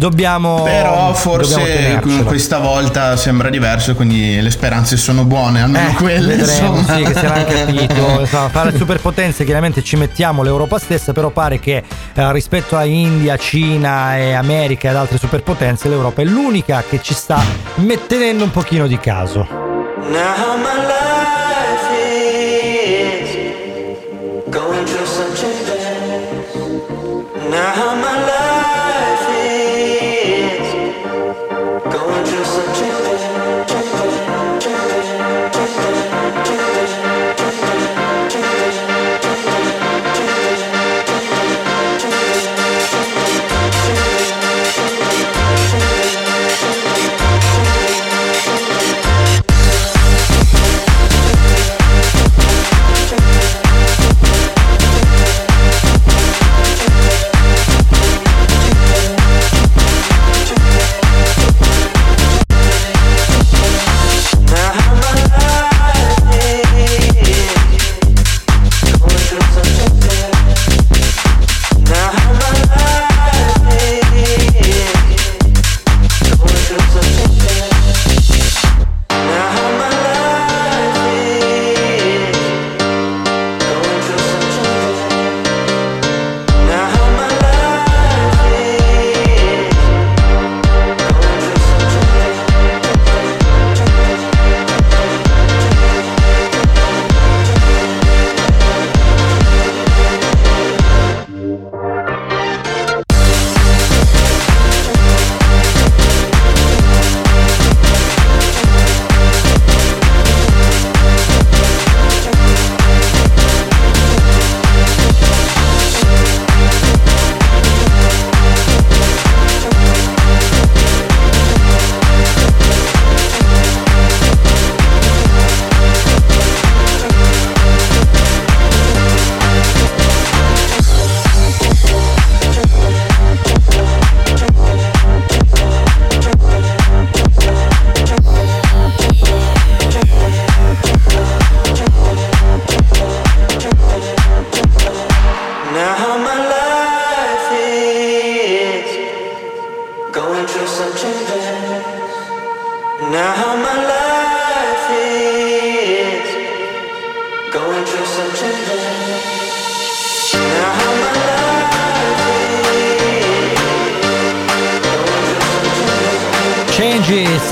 [0.00, 2.24] dobbiamo Però dobbiamo forse tenercelo.
[2.24, 6.36] questa volta sembra diverso, quindi le speranze sono buone, almeno Eh, quelle.
[6.36, 6.96] vedremo, insomma.
[6.96, 8.20] sì, che si era anche capito.
[8.20, 11.82] Insomma, fare le superpotenze chiaramente ci mettiamo l'Europa stessa, però pare che
[12.14, 17.12] eh, rispetto a India, Cina e America ed altre superpotenze, l'Europa è l'unica che ci
[17.14, 17.40] sta
[17.76, 19.46] mettendo un pochino di caso.
[19.50, 23.28] Now my life is
[24.48, 25.68] going through some changes.
[27.50, 28.09] Now my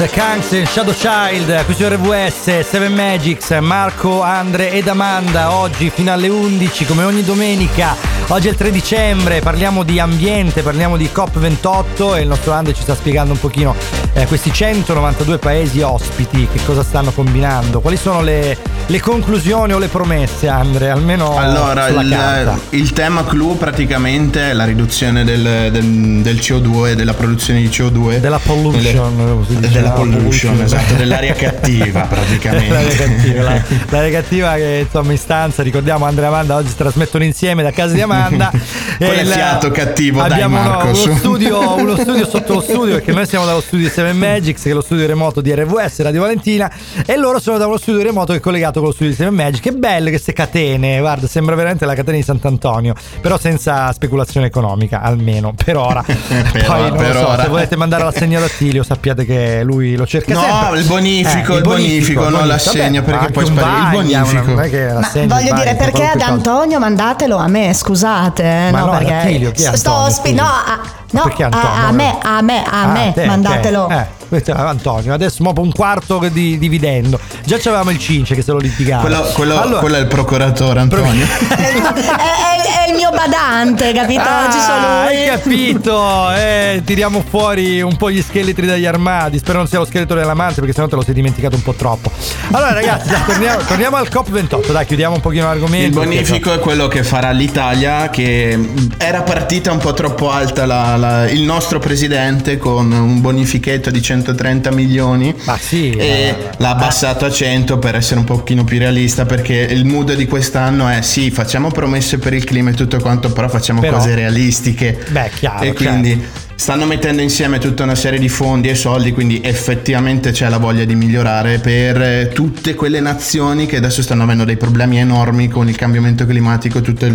[0.09, 6.13] Changes, Kanks, Shadow Child, qui su RWS, Seven Magics, Marco, Andre ed Amanda, oggi fino
[6.13, 7.95] alle 11 come ogni domenica,
[8.29, 12.75] oggi è il 3 dicembre, parliamo di ambiente, parliamo di COP28 e il nostro Andre
[12.75, 13.75] ci sta spiegando un pochino
[14.15, 18.57] eh, questi 192 paesi ospiti, che cosa stanno combinando, quali sono le,
[18.91, 24.65] le conclusioni o le promesse Andre, almeno Allora, il, il tema clou praticamente è la
[24.65, 28.17] riduzione del, del- del CO2 e della produzione di CO2.
[28.17, 29.95] Della pollution, dice, della no?
[29.95, 30.21] pollution,
[30.57, 30.61] Pollution.
[30.63, 32.73] esatto, dell'aria cattiva praticamente.
[32.73, 36.77] L'aria cattiva, la- l'aria cattiva che insomma in stanza, ricordiamo Andrea e Amanda oggi si
[36.77, 38.51] trasmettono insieme da casa di Amanda.
[38.97, 41.15] Quel E il- fiato cattivo, dai, abbiamo uno- Marco, uno, su.
[41.15, 44.71] studio, uno studio sotto lo studio, perché noi siamo dallo studio di Seven Magics, che
[44.71, 46.71] è lo studio remoto di RWS, Radio Valentina,
[47.05, 49.35] e loro sono da uno studio remoto che è collegato con lo studio di Seven
[49.35, 49.61] Magic.
[49.63, 55.01] Che belle queste catene, guarda, sembra veramente la catena di Sant'Antonio, però senza speculazione economica,
[55.03, 56.03] almeno per ora.
[56.09, 57.43] Per Poi ora, non per lo so, ora.
[57.43, 60.79] se volete mandare l'assegno d'Attilio, sappiate che lui lo cerca No, sempre.
[60.81, 63.79] il bonifico, il bonifico, non l'assegno, perché poi sparire.
[63.79, 64.53] Il bonifico.
[64.53, 66.27] una- voglio dire perché ad cosa.
[66.27, 68.43] Antonio mandatelo a me, scusate.
[68.43, 70.33] eh, Ma no, no, ad perché Attilio, chi è sto Antonio, scusa?
[70.35, 73.83] no, a, no, perché a- a, me, a me, a Ah, me, te, mandatelo.
[73.83, 73.91] ok.
[73.93, 74.07] Eh,
[74.53, 77.19] Antonio, adesso mo un quarto di dividendo.
[77.45, 79.03] Già c'avevamo il Cince che se lo litigava.
[79.03, 81.25] Quello, quello- Allora- quello è il procuratore Antonio.
[81.57, 84.21] è, è- è il mio badante, capito?
[84.21, 85.17] Ah, Ci sono lui.
[85.17, 86.31] hai capito?
[86.33, 89.39] Eh, tiriamo fuori un po' gli scheletri dagli armadi.
[89.39, 92.11] Spero non sia lo scheletro dell'amante, perché sennò te lo sei dimenticato un po' troppo.
[92.53, 94.73] Allora, ragazzi, dai, torniamo, torniamo al COP28.
[94.73, 96.01] Dai, chiudiamo un pochino l'argomento.
[96.01, 98.59] Il bonifico è quello che farà l'Italia, che
[98.99, 104.01] era partita un po' troppo alta la- la- il nostro presidente con un bonifichetto di
[104.23, 109.25] 130 milioni sì, e ma- l'ha abbassato a 100 per essere un pochino più realista
[109.25, 113.33] perché il mood di quest'anno è sì, facciamo promesse per il clima e tutto quanto,
[113.33, 114.99] però facciamo Però- cose realistiche.
[115.11, 115.65] Beh, chiaro.
[115.65, 116.48] e quindi certo.
[116.61, 120.85] Stanno mettendo insieme tutta una serie di fondi e soldi, quindi effettivamente c'è la voglia
[120.85, 125.69] di migliorare per eh, tutte quelle nazioni che adesso stanno avendo dei problemi enormi con
[125.69, 127.07] il cambiamento climatico, tutti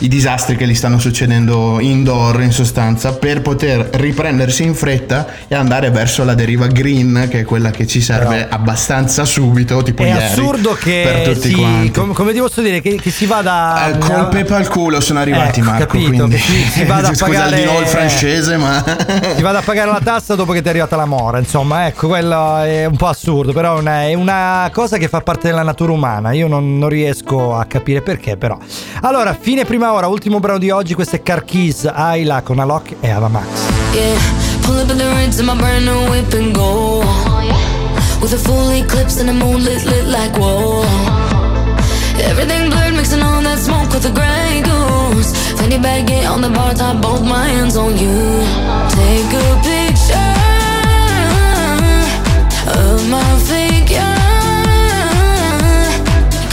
[0.00, 5.54] i disastri che gli stanno succedendo indoor in sostanza, per poter riprendersi in fretta e
[5.54, 10.06] andare verso la deriva green, che è quella che ci serve abbastanza subito, tipo È
[10.08, 11.90] ieri, assurdo per che tutti si, quanti.
[11.92, 15.20] com- come ti posso dire che, che si vada Eh, col pepe al culo sono
[15.20, 18.70] arrivati Ecco, Marco capito, quindi si- si vada a pagare- il francese ma
[19.36, 21.38] si vada a pagare la tassa dopo che ti è arrivata la mora.
[21.38, 25.20] Insomma, ecco, quello è un po' assurdo, però è una, è una cosa che fa
[25.20, 26.32] parte della natura umana.
[26.32, 28.56] Io non, non riesco a capire perché, però.
[29.02, 30.94] Allora, fine prima ora, ultimo brano di oggi.
[30.94, 33.46] Questo è Car Keys, Ayla con Alok e Ava Max.
[33.92, 34.18] Yeah,
[34.62, 37.04] pull up in the rinse in my brand new whip and go.
[38.20, 40.84] With a full eclipse and the moon lit, like whoa.
[42.24, 44.62] Everything blurred, mixing all that smoke with the gray
[45.22, 45.32] goose.
[45.58, 48.16] Fanny baguette on the bar top, both my hands on you.
[48.90, 50.32] Take a picture
[52.80, 54.18] of my figure.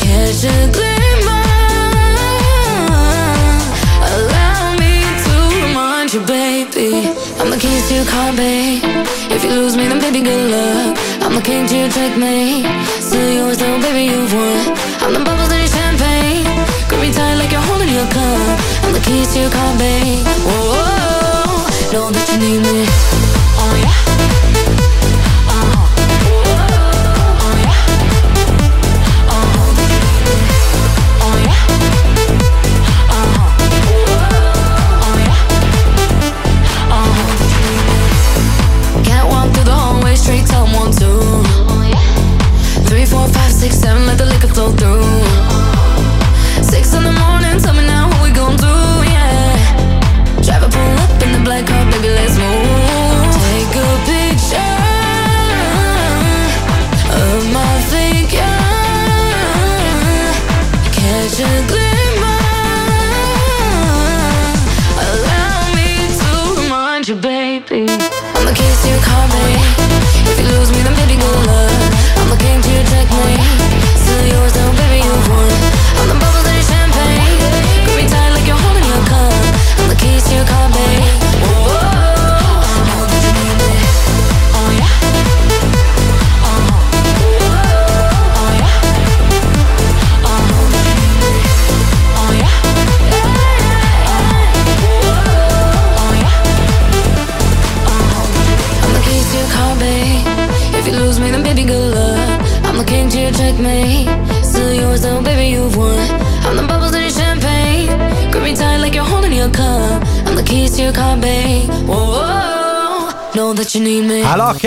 [0.02, 1.46] Catch a glimmer.
[4.12, 4.94] Allow me
[5.26, 5.34] to
[5.66, 7.10] remind you, baby.
[7.40, 8.84] I'm the keys to your car, babe.
[9.32, 10.98] If you lose me, then baby, good luck.
[11.22, 12.66] I'm the king to your checkmate.
[13.02, 14.78] Still yours, though, baby, you've won.
[15.02, 16.46] I'm the bubbles in your champagne.
[16.88, 17.59] Grip me tight like holding
[18.02, 20.26] I'm the keys to your car, babe.
[20.46, 22.86] Whoa, know that you need me.
[23.60, 23.89] Oh yeah.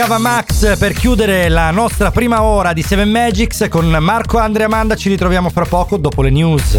[0.05, 4.97] Chiava Max per chiudere la nostra prima ora di Seven Magics con Marco, Andrea Amanda.
[4.97, 6.77] Ci ritroviamo fra poco dopo le news.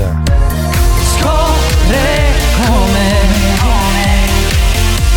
[1.16, 2.34] Scopre
[2.66, 3.12] come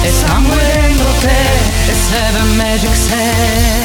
[0.03, 3.76] E sangue dentro te E Seven Magic Set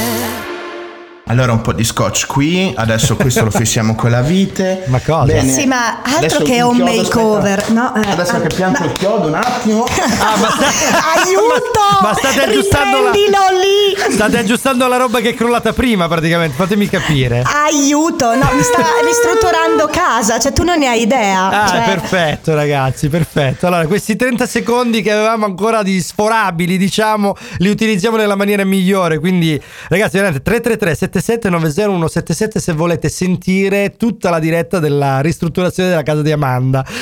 [1.32, 4.84] Allora un po' di scotch qui, adesso questo lo fissiamo con la vite.
[4.92, 5.32] Ma cosa?
[5.32, 5.50] Bene.
[5.50, 7.58] Sì, ma altro Adesso che chiodo, makeover.
[7.60, 7.74] aspetta.
[7.74, 9.86] No, eh, Adesso ah, che pianto ma- il chiodo un attimo.
[10.22, 10.68] Ah, ma sta-
[11.22, 11.80] Aiuto!
[12.02, 14.14] Ma, ma state aggiustando la lì!
[14.14, 16.54] State aggiustando la roba che è crollata prima, praticamente.
[16.56, 17.44] Fatemi capire.
[17.46, 18.36] Aiuto!
[18.36, 21.64] No, mi sta ristrutturando casa, cioè tu non ne hai idea.
[21.64, 23.68] Ah, cioè, perfetto, ragazzi, perfetto.
[23.68, 29.18] Allora, questi 30 secondi che avevamo ancora di sforabili, diciamo, li utilizziamo nella maniera migliore.
[29.20, 36.04] Quindi, ragazzi, veramente 333 7790 177 se volete sentire tutta la diretta della ristrutturazione della
[36.04, 36.86] casa di Amanda.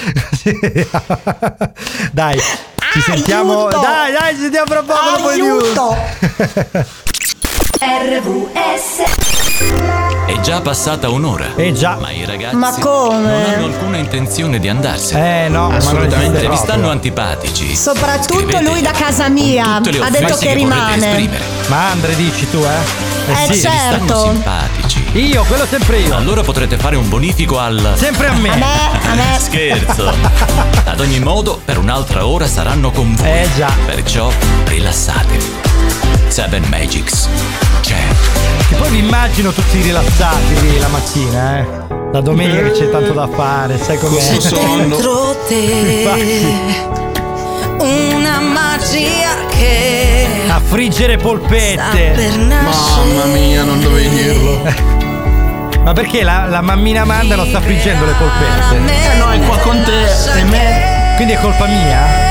[2.12, 2.40] dai,
[2.94, 3.68] ci sentiamo.
[3.68, 3.80] Aiuto!
[3.80, 5.28] Dai, dai, ci sentiamo fra poco.
[5.28, 5.96] Aiuto!
[10.26, 11.56] È già passata un'ora.
[11.56, 11.98] Eh già.
[12.00, 13.20] Ma i ragazzi Ma come?
[13.30, 15.46] non hanno alcuna intenzione di andarsene.
[15.46, 16.48] Eh no, Assolutamente.
[16.48, 17.76] vi stanno antipatici.
[17.76, 19.76] Soprattutto lui da casa mia.
[19.76, 21.30] Ha detto che volete rimane.
[21.68, 23.32] Ma Andre dici tu, eh?
[23.32, 23.60] Eh, sì.
[23.60, 24.30] Se vi stanno Certo.
[24.32, 25.06] simpatici.
[25.14, 26.16] Io, quello sempre io.
[26.16, 27.94] Allora potrete fare un bonifico al.
[27.96, 28.50] Sempre a me.
[28.52, 28.66] A me,
[29.12, 29.38] a me.
[29.44, 30.14] Scherzo!
[30.86, 33.28] Ad ogni modo, per un'altra ora saranno con voi.
[33.30, 33.72] Eh già.
[33.86, 34.32] Perciò
[34.66, 35.78] rilassatevi.
[36.28, 37.28] Seven Magics
[37.82, 37.98] c'è.
[38.70, 41.68] Che poi vi immagino tutti rilassati lì la mattina, eh.
[42.12, 44.14] La domenica che c'è tanto da fare, sai com'è?
[44.14, 44.96] Questo sonno.
[44.96, 46.98] Dentro te Infatti.
[47.80, 52.14] Una magia che A friggere polpette.
[52.38, 54.98] Mamma mia, non dovevi dirlo.
[55.84, 59.14] Ma perché la, la mammina Amanda non sta friggendo le polpette?
[59.14, 61.14] Eh no, è qua con te e me.
[61.16, 62.29] Quindi è colpa mia?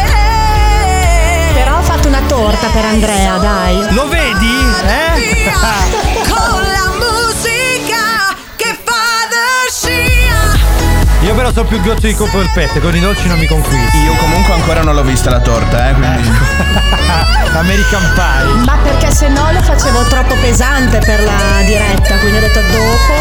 [2.38, 3.92] Torta per Andrea, dai.
[3.94, 4.54] Lo vedi?
[4.86, 5.50] Eh?
[6.28, 12.94] Con la musica che fa da scia Io però sono più gozzo di polpette, con
[12.94, 13.98] i dolci non mi conquisti.
[13.98, 16.30] Io comunque ancora non l'ho vista la torta, eh, quindi.
[17.58, 18.64] American Pie.
[18.64, 23.14] Ma perché se no lo facevo troppo pesante per la diretta, quindi ho detto dopo.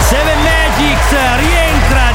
[0.00, 1.57] Seven Magics rientra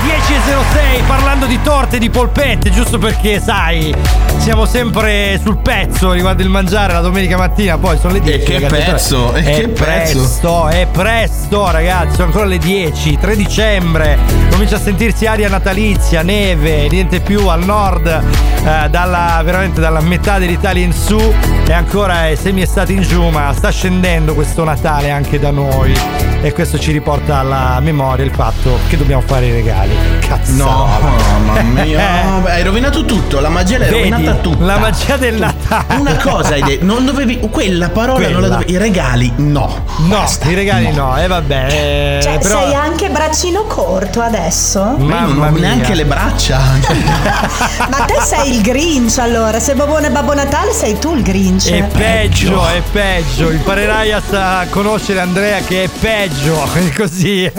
[0.03, 3.95] 10.06 parlando di torte e di polpette, giusto perché sai,
[4.37, 8.43] siamo sempre sul pezzo riguardo il mangiare la domenica mattina, poi sono le 10.
[8.43, 10.19] che ragazzi, pezzo, e è che pezzo.
[10.19, 14.17] presto, è presto ragazzi, sono ancora le 10, 3 dicembre,
[14.51, 20.37] comincia a sentirsi aria natalizia, neve, niente più al nord, eh, dalla, veramente dalla metà
[20.37, 21.33] dell'Italia in su
[21.65, 26.32] e ancora è semi estate in giù, ma sta scendendo questo Natale anche da noi.
[26.45, 29.95] E questo ci riporta alla memoria il fatto che dobbiamo fare i regali.
[30.19, 30.51] Cazzo.
[30.55, 32.01] No, mamma mia.
[32.33, 34.09] No, beh, hai rovinato tutto, la magia l'hai Vedi?
[34.09, 34.65] rovinata tutta.
[34.65, 35.99] La magia del Natale.
[35.99, 37.39] Una cosa hai detto, non dovevi.
[37.49, 38.47] Quella parola non la Quella.
[38.55, 38.71] dovevi.
[38.73, 39.85] I regali, no.
[39.99, 41.67] No, Basta, i regali no, e vabbè.
[41.69, 42.59] eh, Cioè, però...
[42.63, 44.95] sei anche braccino corto adesso?
[44.97, 46.59] Ma non ho neanche le braccia.
[47.89, 51.69] Ma te sei il Grinch allora, se Babbo e Babbo Natale sei tu il Grinch.
[51.71, 53.49] È peggio, è peggio.
[53.51, 56.31] Imparerai a conoscere Andrea che è peggio.
[56.97, 57.51] Così.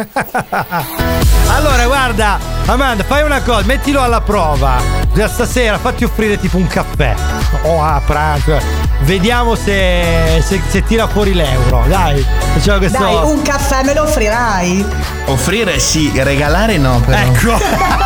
[1.49, 4.81] allora, guarda, Amanda, fai una cosa, mettilo alla prova.
[5.27, 7.15] Stasera fatti offrire tipo un caffè.
[7.63, 8.84] O a pranzo.
[9.01, 11.85] Vediamo se, se, se tira fuori l'euro.
[11.87, 12.25] Dai,
[12.55, 12.99] facciamo questo.
[12.99, 14.85] Dai, un caffè me lo offrirai.
[15.27, 17.19] Offrire sì, regalare no, però.
[17.19, 17.59] Ecco,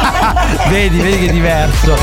[0.69, 1.97] vedi, vedi che è diverso.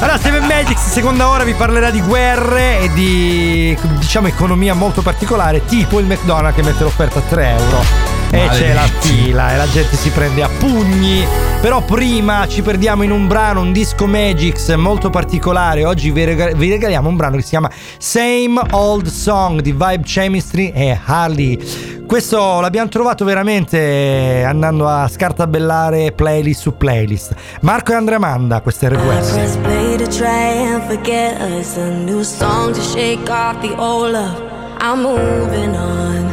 [0.00, 5.64] Allora, Seven Magics, seconda ora, vi parlerà di guerre e di, diciamo, economia molto particolare,
[5.66, 8.19] tipo il McDonald's che mette l'offerta a 3 euro.
[8.32, 11.24] E c'è la fila e la gente si prende a pugni.
[11.60, 15.84] Però prima ci perdiamo in un brano, un disco Magix molto particolare.
[15.84, 20.02] Oggi vi, rega- vi regaliamo un brano che si chiama Same Old Song di Vibe
[20.04, 21.58] Chemistry e Harley.
[22.06, 27.34] Questo l'abbiamo trovato veramente andando a scartabellare playlist su playlist.
[27.60, 29.30] Marco e Andrea Manda, questa è RWS.
[29.32, 31.76] press play to try and forget us.
[31.76, 34.42] A new song to shake off the old love.
[34.80, 36.29] I'm moving on,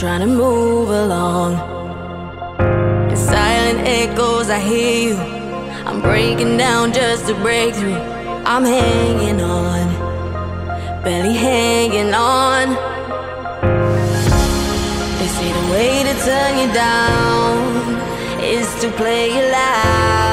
[0.00, 1.52] trying to move along.
[3.10, 5.16] In silent echoes, I hear you.
[5.84, 8.00] I'm breaking down just to break through.
[8.46, 12.68] I'm hanging on, barely hanging on.
[15.18, 20.29] They say the way to turn you down is to play you loud.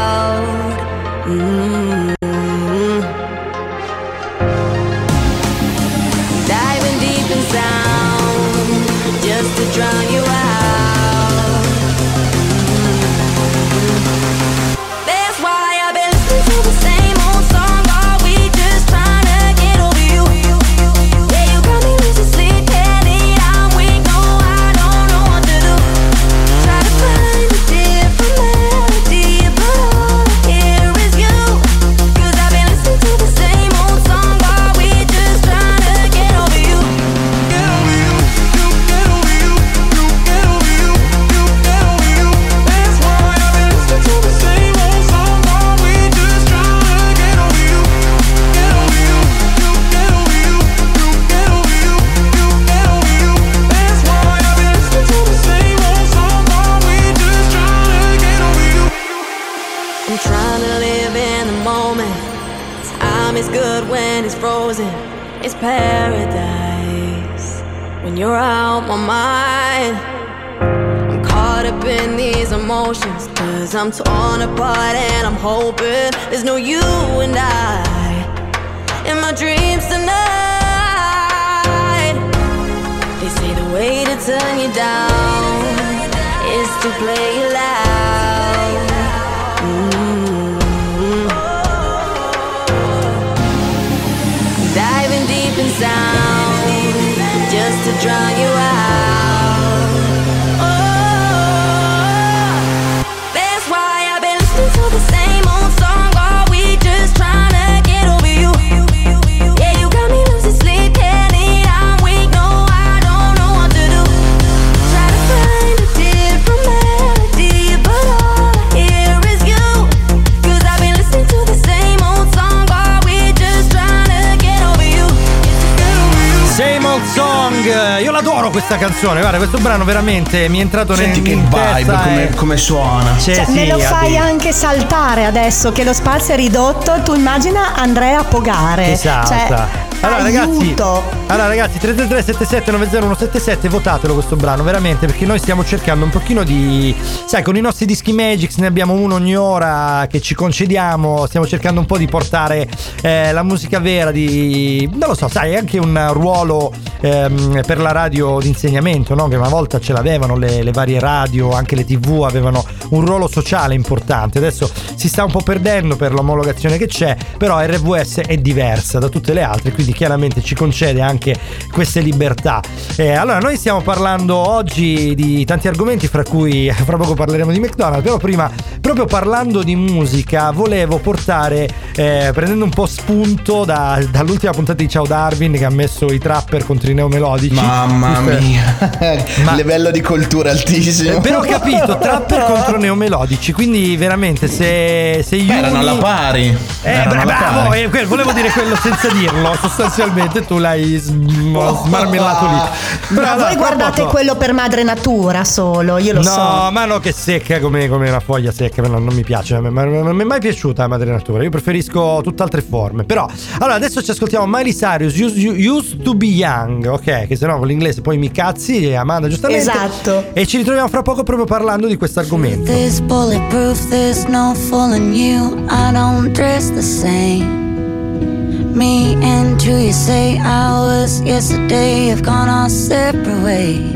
[128.77, 131.97] Questa canzone, guarda questo brano veramente mi è entrato Senti nel che in vibe, testa
[131.99, 133.17] come, e- come suona.
[133.17, 134.29] Sì, Cioè, sì, me lo fai addio.
[134.31, 137.01] anche saltare adesso che lo spazio è ridotto.
[137.03, 138.91] Tu immagina Andrea Pogare.
[138.91, 139.27] Esatto.
[139.27, 145.65] Cioè, allora ragazzi, allora ragazzi 333 77 90177 votatelo questo brano veramente perché noi stiamo
[145.65, 150.05] cercando un pochino di sai con i nostri dischi Magix ne abbiamo uno ogni ora
[150.07, 152.69] che ci concediamo stiamo cercando un po' di portare
[153.01, 157.91] eh, la musica vera di non lo so sai anche un ruolo ehm, per la
[157.91, 159.27] radio di insegnamento no?
[159.27, 163.27] che una volta ce l'avevano le, le varie radio anche le tv avevano un ruolo
[163.27, 164.37] sociale importante.
[164.37, 169.09] Adesso si sta un po' perdendo per l'omologazione che c'è però RVS è diversa da
[169.09, 171.35] tutte le altre quindi chiaramente ci concede anche
[171.71, 172.61] queste libertà.
[172.95, 177.59] Eh, allora noi stiamo parlando oggi di tanti argomenti fra cui fra poco parleremo di
[177.59, 178.49] McDonald's però prima
[178.81, 184.89] proprio parlando di musica volevo portare eh, prendendo un po' spunto da- dall'ultima puntata di
[184.89, 187.53] Ciao Darwin che ha messo i trapper contro i neomelodici.
[187.53, 188.77] Mamma mia,
[189.55, 191.17] livello di cultura altissimo.
[191.17, 196.45] Eh, Però ho capito, trapper contro neomelodici, quindi veramente se, se Beh, erano alla pari.
[196.81, 197.81] Eh, Erano bra- alla bravo, pari.
[197.91, 202.51] eh, volevo dire quello senza dirlo, sostanzialmente tu l'hai sm- smarmellato lì.
[202.55, 206.69] Ma Brava, voi fra guardate poco- quello per madre natura solo, io lo no, so.
[206.71, 209.85] ma no, che secca come, come una foglia secca, no, non mi piace, non mi
[210.01, 213.03] non mi è mai piaciuta la madre natura, io preferisco tutt'altre forme.
[213.03, 213.27] Però,
[213.59, 217.27] allora adesso ci ascoltiamo Miley Cyrus, Used, Used to be Young, ok?
[217.27, 219.61] Che se no con l'inglese poi mi cazzi e Amanda giustamente.
[219.69, 220.25] Esatto.
[220.33, 222.66] E ci ritroviamo fra poco proprio parlando di questo argomento.
[222.67, 225.65] This bulletproof, there's no fooling you.
[225.69, 228.77] I don't dress the same.
[228.77, 233.95] Me and you, you say hours yesterday have gone our separate ways.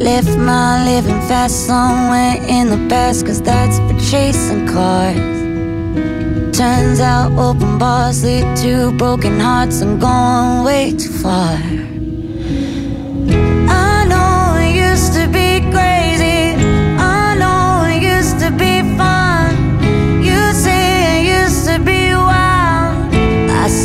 [0.00, 5.36] Left my living fast somewhere in the past, cause that's for chasing cars.
[6.56, 11.85] Turns out open bars lead to broken hearts and going way too far.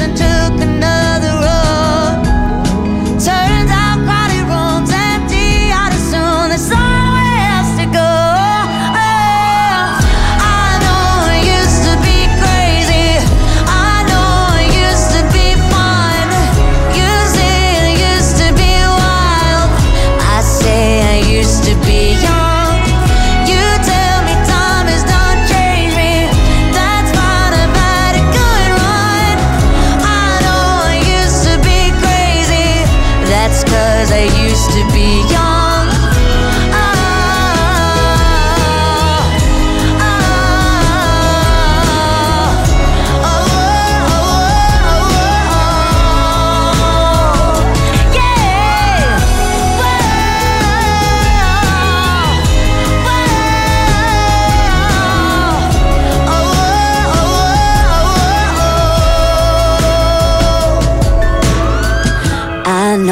[0.00, 0.69] And took another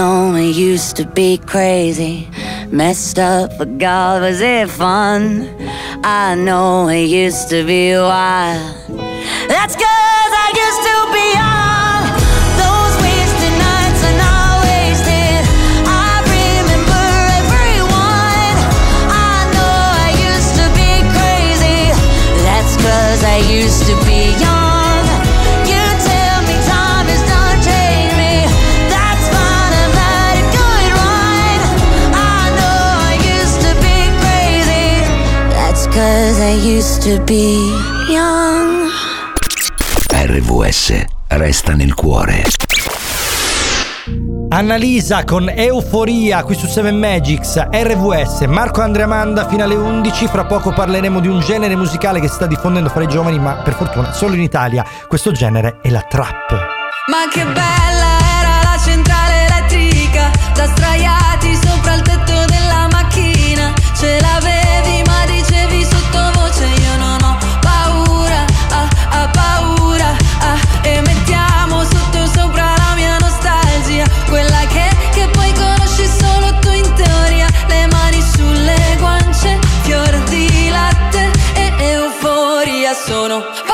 [0.09, 2.27] I it used to be crazy,
[2.71, 5.47] messed up, but God, was it fun?
[6.03, 8.89] I know it used to be wild.
[9.53, 12.01] That's cause I used to be young.
[12.63, 14.01] Those wasted nights
[14.65, 15.45] wasted.
[15.85, 17.05] I remember
[17.41, 18.57] everyone.
[19.13, 21.81] I know I used to be crazy.
[22.49, 24.08] That's cause I used to
[35.99, 37.73] cause I used to be
[38.09, 38.89] young.
[40.13, 42.45] RVS resta nel cuore.
[44.51, 50.29] Annalisa con Euforia qui su 7 Magics, RVS, Marco Andrea Manda fino alle 11.
[50.29, 53.55] Fra poco parleremo di un genere musicale che si sta diffondendo fra i giovani, ma
[53.55, 54.85] per fortuna solo in Italia.
[55.09, 56.51] Questo genere è la trap.
[57.09, 64.21] Ma che bella era la centrale elettrica Da straiati sopra il tetto della macchina Ce
[64.21, 64.28] l'avevi
[83.07, 83.68] Sono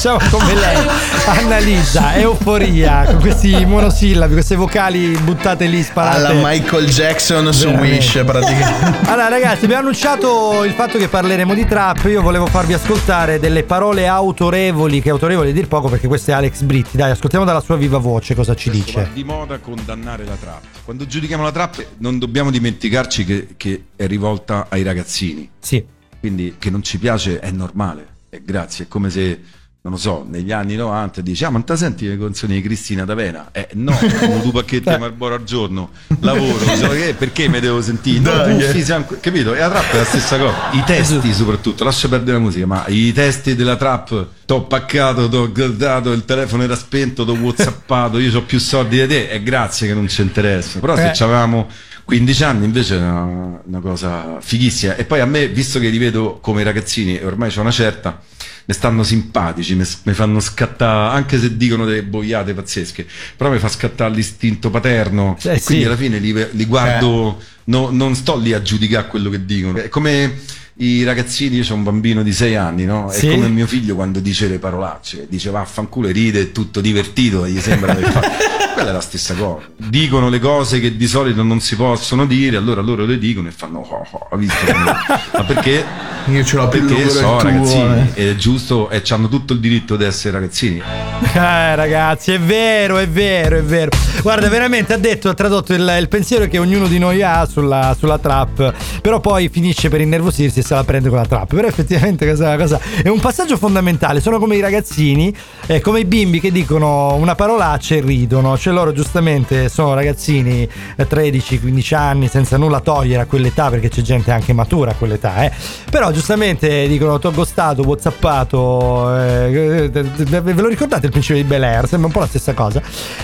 [0.00, 0.86] facciamo come lei.
[1.28, 6.16] Annalisa, euforia, con questi monosillabi, queste vocali buttate lì sparate.
[6.16, 7.96] Alla Michael Jackson su Veramente.
[7.96, 9.10] Wish praticamente.
[9.10, 13.62] Allora ragazzi abbiamo annunciato il fatto che parleremo di trap Io volevo farvi ascoltare delle
[13.64, 17.60] parole autorevoli Che autorevoli a dir poco perché questo è Alex Britti Dai ascoltiamo dalla
[17.60, 20.62] sua viva voce cosa ci Va dice di moda condannare la trap.
[20.84, 25.48] Quando giudichiamo la trap non dobbiamo dimenticarci che, che è rivolta ai ragazzini.
[25.58, 25.84] Sì.
[26.18, 28.06] Quindi che non ci piace è normale.
[28.30, 29.40] E grazie, è come se,
[29.82, 33.04] non lo so, negli anni 90 dici, ah ma te senti le canzoni di Cristina
[33.06, 33.48] D'Avena?
[33.52, 37.80] Eh no, sono due pacchetti di Marlboro al giorno, lavoro, so che- perché mi devo
[37.80, 38.18] sentire?
[38.20, 38.84] No, Dai, buffi, eh.
[38.84, 39.54] siamo- capito?
[39.54, 40.70] E la trap è la stessa cosa.
[40.72, 45.50] I testi soprattutto, lascia perdere la musica, ma i testi della trap, t'ho paccato, t'ho
[45.50, 49.86] guardato, il telefono era spento, t'ho whatsappato, io ho più soldi di te, e grazie
[49.88, 50.78] che non ci interessa.
[50.80, 51.14] Però Eh.
[51.14, 51.68] se avevamo
[52.04, 54.96] 15 anni invece è una, una cosa fighissima.
[54.96, 58.20] E poi a me, visto che li vedo come ragazzini e ormai c'ho una certa,
[58.64, 63.06] mi stanno simpatici, mi, fanno scattare, anche se dicono delle boiate pazzesche,
[63.36, 65.36] però mi fa scattare l'istinto paterno.
[65.38, 65.84] Eh, quindi sì.
[65.84, 69.78] alla fine li, li guardo, no- non sto lì a giudicare quello che dicono.
[69.78, 70.38] È come
[70.80, 73.10] i ragazzini, io ho un bambino di 6 anni, no?
[73.10, 73.28] È Sì.
[73.28, 77.60] come mio figlio quando dice le parolacce, dice vaffanculo e ride, è tutto divertito, gli
[77.60, 78.20] sembra che fa...
[78.80, 79.66] Quella è la stessa cosa.
[79.76, 83.50] Dicono le cose che di solito non si possono dire, allora loro le dicono e
[83.50, 85.84] fanno oh, oh, hai visto Ma perché
[86.26, 89.96] Io ce l'ho Perché sono tuo, ragazzini, ed è giusto e hanno tutto il diritto
[89.96, 90.78] di essere ragazzini.
[90.78, 93.90] Eh, ragazzi, è vero, è vero, è vero.
[94.22, 97.96] Guarda, veramente ha detto, ha tradotto il, il pensiero che ognuno di noi ha sulla,
[97.98, 101.54] sulla trap, però poi finisce per innervosirsi e se la prende con la trap.
[101.54, 104.20] Però effettivamente questa cosa è un passaggio fondamentale.
[104.20, 105.34] Sono come i ragazzini,
[105.66, 108.56] eh, come i bimbi che dicono una parolaccia e ridono.
[108.56, 114.02] Cioè loro giustamente sono ragazzini eh, 13-15 anni senza nulla togliere a quell'età perché c'è
[114.02, 115.52] gente anche matura a quell'età, eh.
[115.90, 121.62] Però giustamente dicono t'ho ghostato, whatsappato, eh, eh, ve lo ricordate il principio di Bel
[121.62, 121.86] Air?
[121.88, 122.80] Sembra un po' la stessa cosa.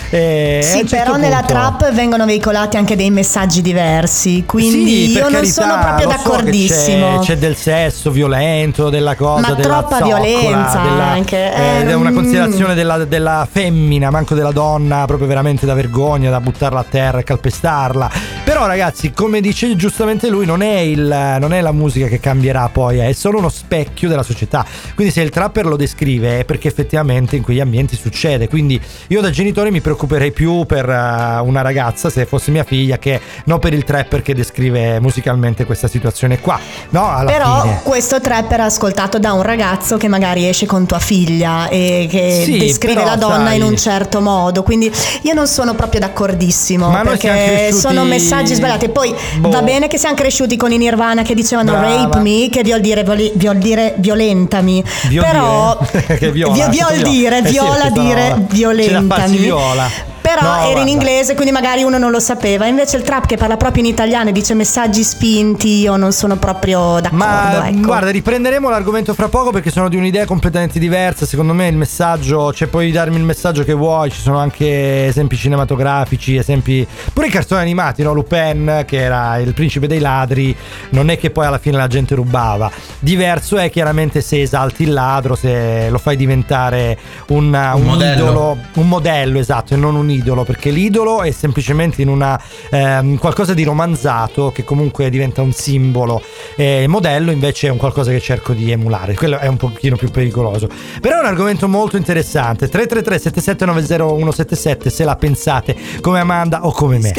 [0.09, 5.11] Eh, Sì, certo però nella punto- trap vengono veicolati anche dei messaggi diversi, quindi Sì,
[5.13, 7.19] io non carità, sono proprio lo so d'accordissimo.
[7.19, 11.89] c'è, c'è del sesso violento, della cosa, Ma della troppa zoccola, violenza della, anche, eh,
[11.89, 12.15] eh, una mm.
[12.15, 17.19] considerazione della, della femmina, manco della donna, proprio veramente da vergogna, da buttarla a terra
[17.19, 18.09] e calpestarla.
[18.43, 22.69] Però ragazzi, come dice giustamente lui, non è, il, non è la musica che cambierà
[22.69, 24.65] poi, è solo uno specchio della società.
[24.95, 28.47] Quindi se il trapper lo descrive è perché effettivamente in quegli ambienti succede.
[28.47, 32.97] Quindi io da genitore mi preoccuperei più per eh, una ragazza, se fosse mia figlia,
[32.97, 36.59] che non per il trapper che descrive musicalmente questa situazione qua.
[36.89, 37.79] No, alla Però fine.
[37.83, 42.41] questo trap era ascoltato da un ragazzo che magari esce con tua figlia e che
[42.45, 44.63] Sì, descrive la donna sai- in un certo modo.
[44.63, 44.91] Quindi
[45.23, 48.89] io non sono proprio d'accordissimo Ma perché cresciuti- sono messaggi sbagliati.
[48.89, 49.49] Poi Boh.
[49.49, 51.87] va bene che siamo cresciuti con i Nirvana che dicevano Brava.
[52.03, 54.83] rape me, che vuol dire, vuol dire violentami.
[55.07, 55.77] Viol però
[56.17, 56.53] che viola.
[56.53, 57.09] vi- viol viola.
[57.09, 59.37] dire, Eh sì, viola dire farsi violentami.
[59.37, 60.15] viola.
[60.27, 62.65] Però No, era in inglese, quindi magari uno non lo sapeva.
[62.65, 66.35] Invece il trap che parla proprio in italiano e dice messaggi spinti, io non sono
[66.35, 67.15] proprio d'accordo.
[67.15, 67.79] Ma ecco.
[67.87, 71.25] guarda, riprenderemo l'argomento fra poco perché sono di un'idea completamente diversa.
[71.25, 75.35] Secondo me il messaggio, cioè puoi darmi il messaggio che vuoi, ci sono anche esempi
[75.35, 78.13] cinematografici, esempi pure i cartoni animati, no?
[78.13, 80.55] Lupin che era il principe dei ladri,
[80.89, 82.69] non è che poi alla fine la gente rubava.
[82.99, 88.13] Diverso è chiaramente se esalti il ladro, se lo fai diventare un, un modello.
[88.13, 93.17] idolo, un modello esatto, e non un idolo, perché l'idolo è semplicemente in una ehm,
[93.17, 96.21] qualcosa di romanzato che comunque diventa un simbolo.
[96.55, 99.15] E il modello invece è un qualcosa che cerco di emulare.
[99.15, 100.69] Quello è un pochino più pericoloso.
[101.01, 102.67] Però è un argomento molto interessante.
[102.67, 107.13] 333 7790 177 se la pensate come Amanda o come me.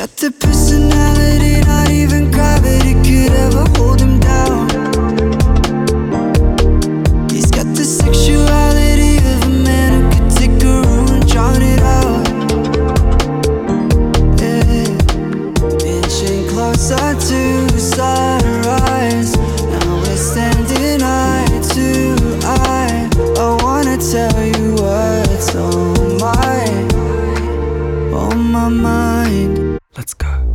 [30.08, 30.47] Matzke.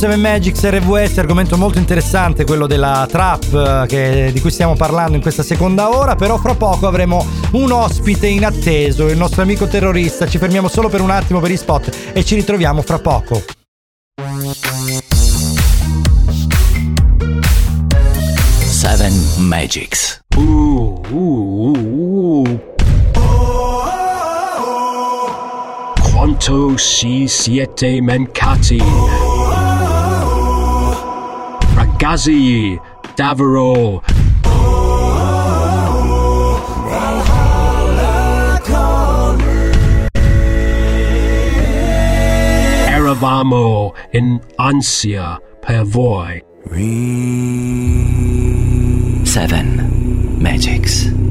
[0.00, 5.14] 7 Magics RVS, argomento molto interessante quello della trap eh, che, di cui stiamo parlando
[5.14, 7.22] in questa seconda ora, però fra poco avremo
[7.52, 11.56] un ospite inatteso, il nostro amico terrorista, ci fermiamo solo per un attimo per i
[11.58, 13.42] spot e ci ritroviamo fra poco.
[18.64, 20.22] Seven Magics.
[26.10, 29.29] Quanto si siete mancati?
[32.10, 32.76] Jazzy,
[33.14, 34.02] Davro,
[42.88, 46.42] Eravamo in Ansia per voi.
[49.22, 51.29] Seven Magics.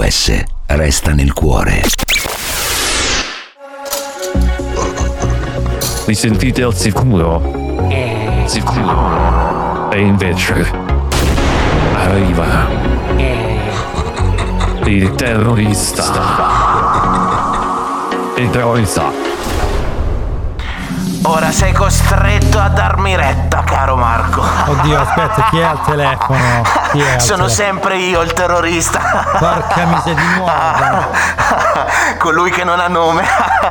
[0.00, 1.82] SOS resta nel cuore.
[6.06, 7.86] Mi sentite al sicuro?
[8.46, 9.90] Sicuro.
[9.90, 10.72] E invece
[11.94, 12.66] arriva
[14.84, 16.02] il terrorista.
[18.36, 19.12] Il terrorista.
[21.24, 24.42] Ora sei costretto a darmi retta, caro Marco.
[24.66, 26.38] Oddio, aspetta, chi è al telefono?
[26.38, 27.48] È al Sono telefono?
[27.48, 28.98] sempre io il terrorista.
[29.38, 31.18] Porca miseria di nuovo.
[32.18, 33.22] Colui che non ha nome.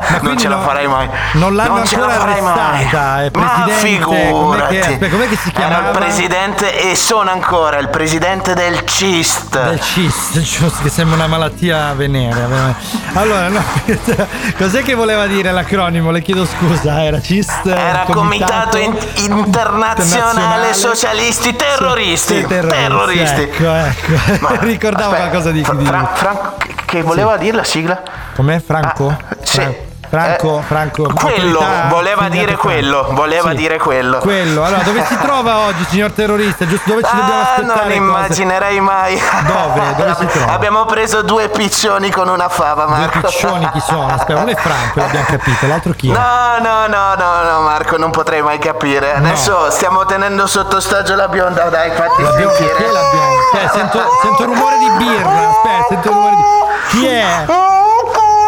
[0.10, 1.10] non quindi ce la no- farai mai.
[1.34, 3.26] non l'hanno ce la ancora farai arrestata, mai.
[3.26, 4.76] è Ma presidente, com'è figurati.
[4.98, 5.90] che- com'è che si Era chiamava?
[5.92, 9.62] il presidente e sono ancora il presidente del CIST.
[9.64, 12.48] Del CIST, giusto, che sembra una malattia venerea.
[12.48, 12.80] veramente.
[13.14, 13.62] Allora, no,
[14.58, 16.12] cos'è che voleva dire l'acronimo?
[16.12, 17.68] Le chiedo scusa, era CIST?
[17.68, 20.74] Era Comitato In- Internazionale.
[20.74, 22.36] Socialisti Terroristi.
[22.42, 23.42] Sì, terroristi, terroristi.
[23.42, 24.58] Ecco, ecco.
[24.66, 26.54] Ricordavo aspetta, qualcosa di, di Fra- Franco,
[26.86, 28.02] che- voleva dire la sigla?
[28.36, 29.10] Com'è Franco?
[29.10, 30.60] Fra- Franco, Franco.
[30.60, 32.62] Eh, Quello, autorità voleva dire Franco.
[32.62, 33.56] quello, voleva Sì.
[33.56, 34.18] dire quello.
[34.20, 36.66] Quello, allora dove si trova oggi, signor terrorista?
[36.66, 37.66] Giusto dove ci dobbiamo Ah, aspettare?
[37.68, 37.94] non cose?
[37.96, 39.22] immaginerei mai.
[39.46, 39.82] Dove?
[39.96, 40.52] Dove si trova?
[40.52, 43.20] Abbiamo preso due piccioni con una fava, Due Marco.
[43.28, 44.08] piccioni chi sono?
[44.14, 46.14] Aspetta, uno è Franco, l'abbiamo capito, l'altro chi è?
[46.14, 49.14] No, no, no, no, no, Marco, non potrei mai capire.
[49.14, 52.76] Adesso stiamo tenendo sotto ostaggio la bionda, dai, fatti La bionda, sentire.
[52.78, 53.38] chi è la bionda?
[53.54, 56.44] Cioè, sento, sento rumore di birra, aspetta, sento rumore di...
[56.90, 57.24] Chi è?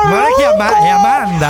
[0.04, 1.48] Ma non è, Ama- è Amanda?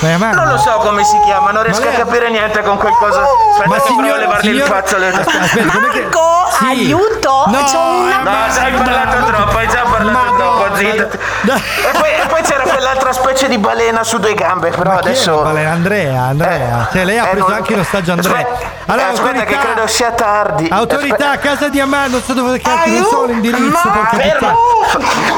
[0.00, 0.36] Ma è Amanda?
[0.42, 3.20] Non lo so come si chiama, non riesco Ma a capire niente con quel coso.
[3.20, 5.20] Aspetta, Ma che provo a signor- levargli il signor- fazzoletto.
[5.20, 6.64] Aspetta, che- Marco, Sì.
[6.64, 7.44] aiuto!
[7.46, 11.02] No, C'ho una eh, No, già hai parlato troppo, hai già parlato troppo, zitto.
[11.18, 15.42] E poi, e poi c'era quell'altra specie di balena su due gambe, però Ma adesso.
[15.42, 15.70] balena?
[15.72, 16.88] Andrea, Andrea.
[16.92, 18.32] Cioè, lei ha eh, preso non- anche l'ostaggio Andrea.
[18.36, 20.68] Aspetta, Allora, eh, aspetta che autorità- credo sia tardi.
[20.70, 21.38] Autorità, Aspetta.
[21.38, 23.88] casa di Amanda, non so dove cacchio, non so l'indirizzo.
[23.88, 24.56] Ma fermo!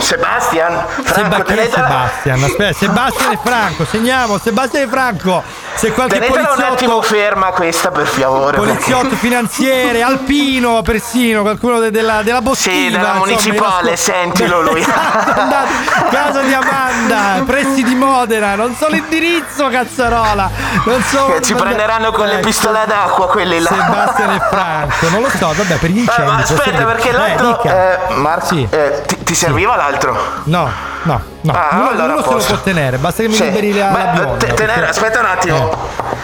[0.00, 2.42] Sebastian, Franco, Seba- Sebastian?
[2.42, 5.42] Aspetta, Sebastian e Franco, segniamo, Sebastian e Franco.
[5.74, 8.56] Se qualche tenetela un poliziotto attimo ferma questa per favore.
[8.56, 12.74] poliziotto, perché- finanziere, alpino persino, qualcuno de- della, della boschiva.
[12.74, 14.80] Sì, della municipale, io- sentilo lui.
[14.80, 15.70] Esatto, andate,
[16.10, 20.48] casa di Amanda, pressi di Modena, non so l'indirizzo, cazzarola.
[20.84, 21.26] Non so.
[21.26, 22.46] Che ci prenderanno con le Ecco.
[22.46, 23.68] pistole d'acqua quelli là.
[23.70, 26.30] Sebastian e Franco, non lo so, vabbè, per gli Eh, incendi.
[26.30, 27.62] ma può aspetta, perché Eh, l'altro.
[27.64, 28.66] Eh, Marco, Sì.
[28.70, 30.16] eh, ti, ti serviva l'altro?
[30.44, 30.70] No,
[31.04, 31.52] no, no.
[31.52, 33.44] Ah, uno allora uno se lo può tenere, basta che mi Sì.
[33.44, 34.36] liberi la, la bionda.
[34.36, 36.22] te- tenere- perché- aspetta un attimo.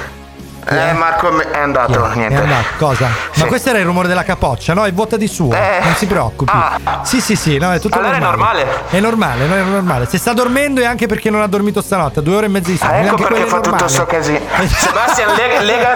[0.73, 2.37] Eh, Marco è andato, È niente.
[2.43, 3.09] andato, cosa?
[3.33, 3.41] Sì.
[3.41, 4.85] Ma questo era il rumore della capoccia, no?
[4.85, 5.81] È vuota di suo, Eh.
[5.83, 6.53] non si preoccupi.
[6.55, 7.01] Ah.
[7.03, 8.67] Sì, sì, sì, no, è tutto Allora è normale.
[8.91, 10.07] È normale, no, è normale.
[10.07, 12.77] Se sta dormendo è anche perché non ha dormito stanotte, due ore e mezza di
[12.77, 12.93] sonno.
[12.93, 13.91] Ah, ecco Anche perché è fa tutto normale.
[13.91, 14.39] sto casino.
[14.69, 15.95] Sebastian, lega, lega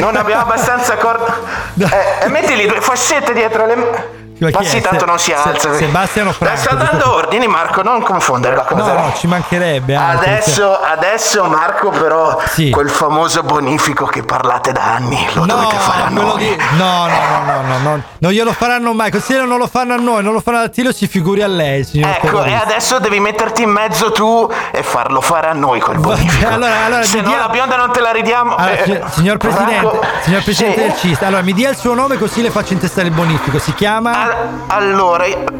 [0.00, 1.36] non abbiamo abbastanza corda.
[1.78, 4.20] Eh, e mettili due fascette dietro le.
[4.50, 4.80] Ma Ma sì, è?
[4.80, 5.74] tanto Se- non si Se- alza.
[5.74, 6.60] Sebastiano Dai, Franco.
[6.60, 8.92] sta dando ordini, Marco, non confondere la cosa.
[8.92, 9.94] No, no, ci mancherebbe.
[9.94, 12.70] anzi, Adesso, adesso Marco però Sì.
[12.70, 16.38] quel famoso bonifico che parlate da anni lo No, dovete fare a noi.
[16.38, 19.10] di- no, no, no, no, no, no, non glielo faranno mai.
[19.10, 21.80] Così non lo fanno a noi, non lo fanno a Tilo, si figuri a lei,
[21.82, 22.62] Ecco, e terrorista.
[22.62, 26.48] adesso devi metterti in mezzo tu e farlo fare a noi quel bonifico.
[26.48, 28.54] allora- allora, Se no dia- la bionda non te la ridiamo.
[28.56, 30.86] Allora, Eh, signor, signor Presidente, Franco- signor Presidente Sì.
[30.86, 33.58] del CIST, allora mi dia il suo nome così le faccio intestare il bonifico.
[33.58, 34.22] Si chiama?
[34.22, 34.31] Allora,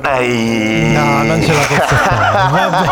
[0.04, 0.92] ehi.
[0.92, 2.50] No, non ce la posso fare.
[2.50, 2.86] Vabbè.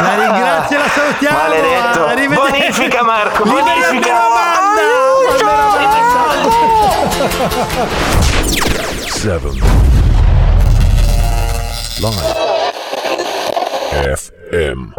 [0.00, 1.38] La ringrazio la salutiamo.
[1.38, 2.40] Maledetto.
[2.40, 4.28] Bonifica, Marco, bonifica.
[9.08, 9.60] Seven.
[12.00, 12.38] Live.
[14.16, 14.94] FM.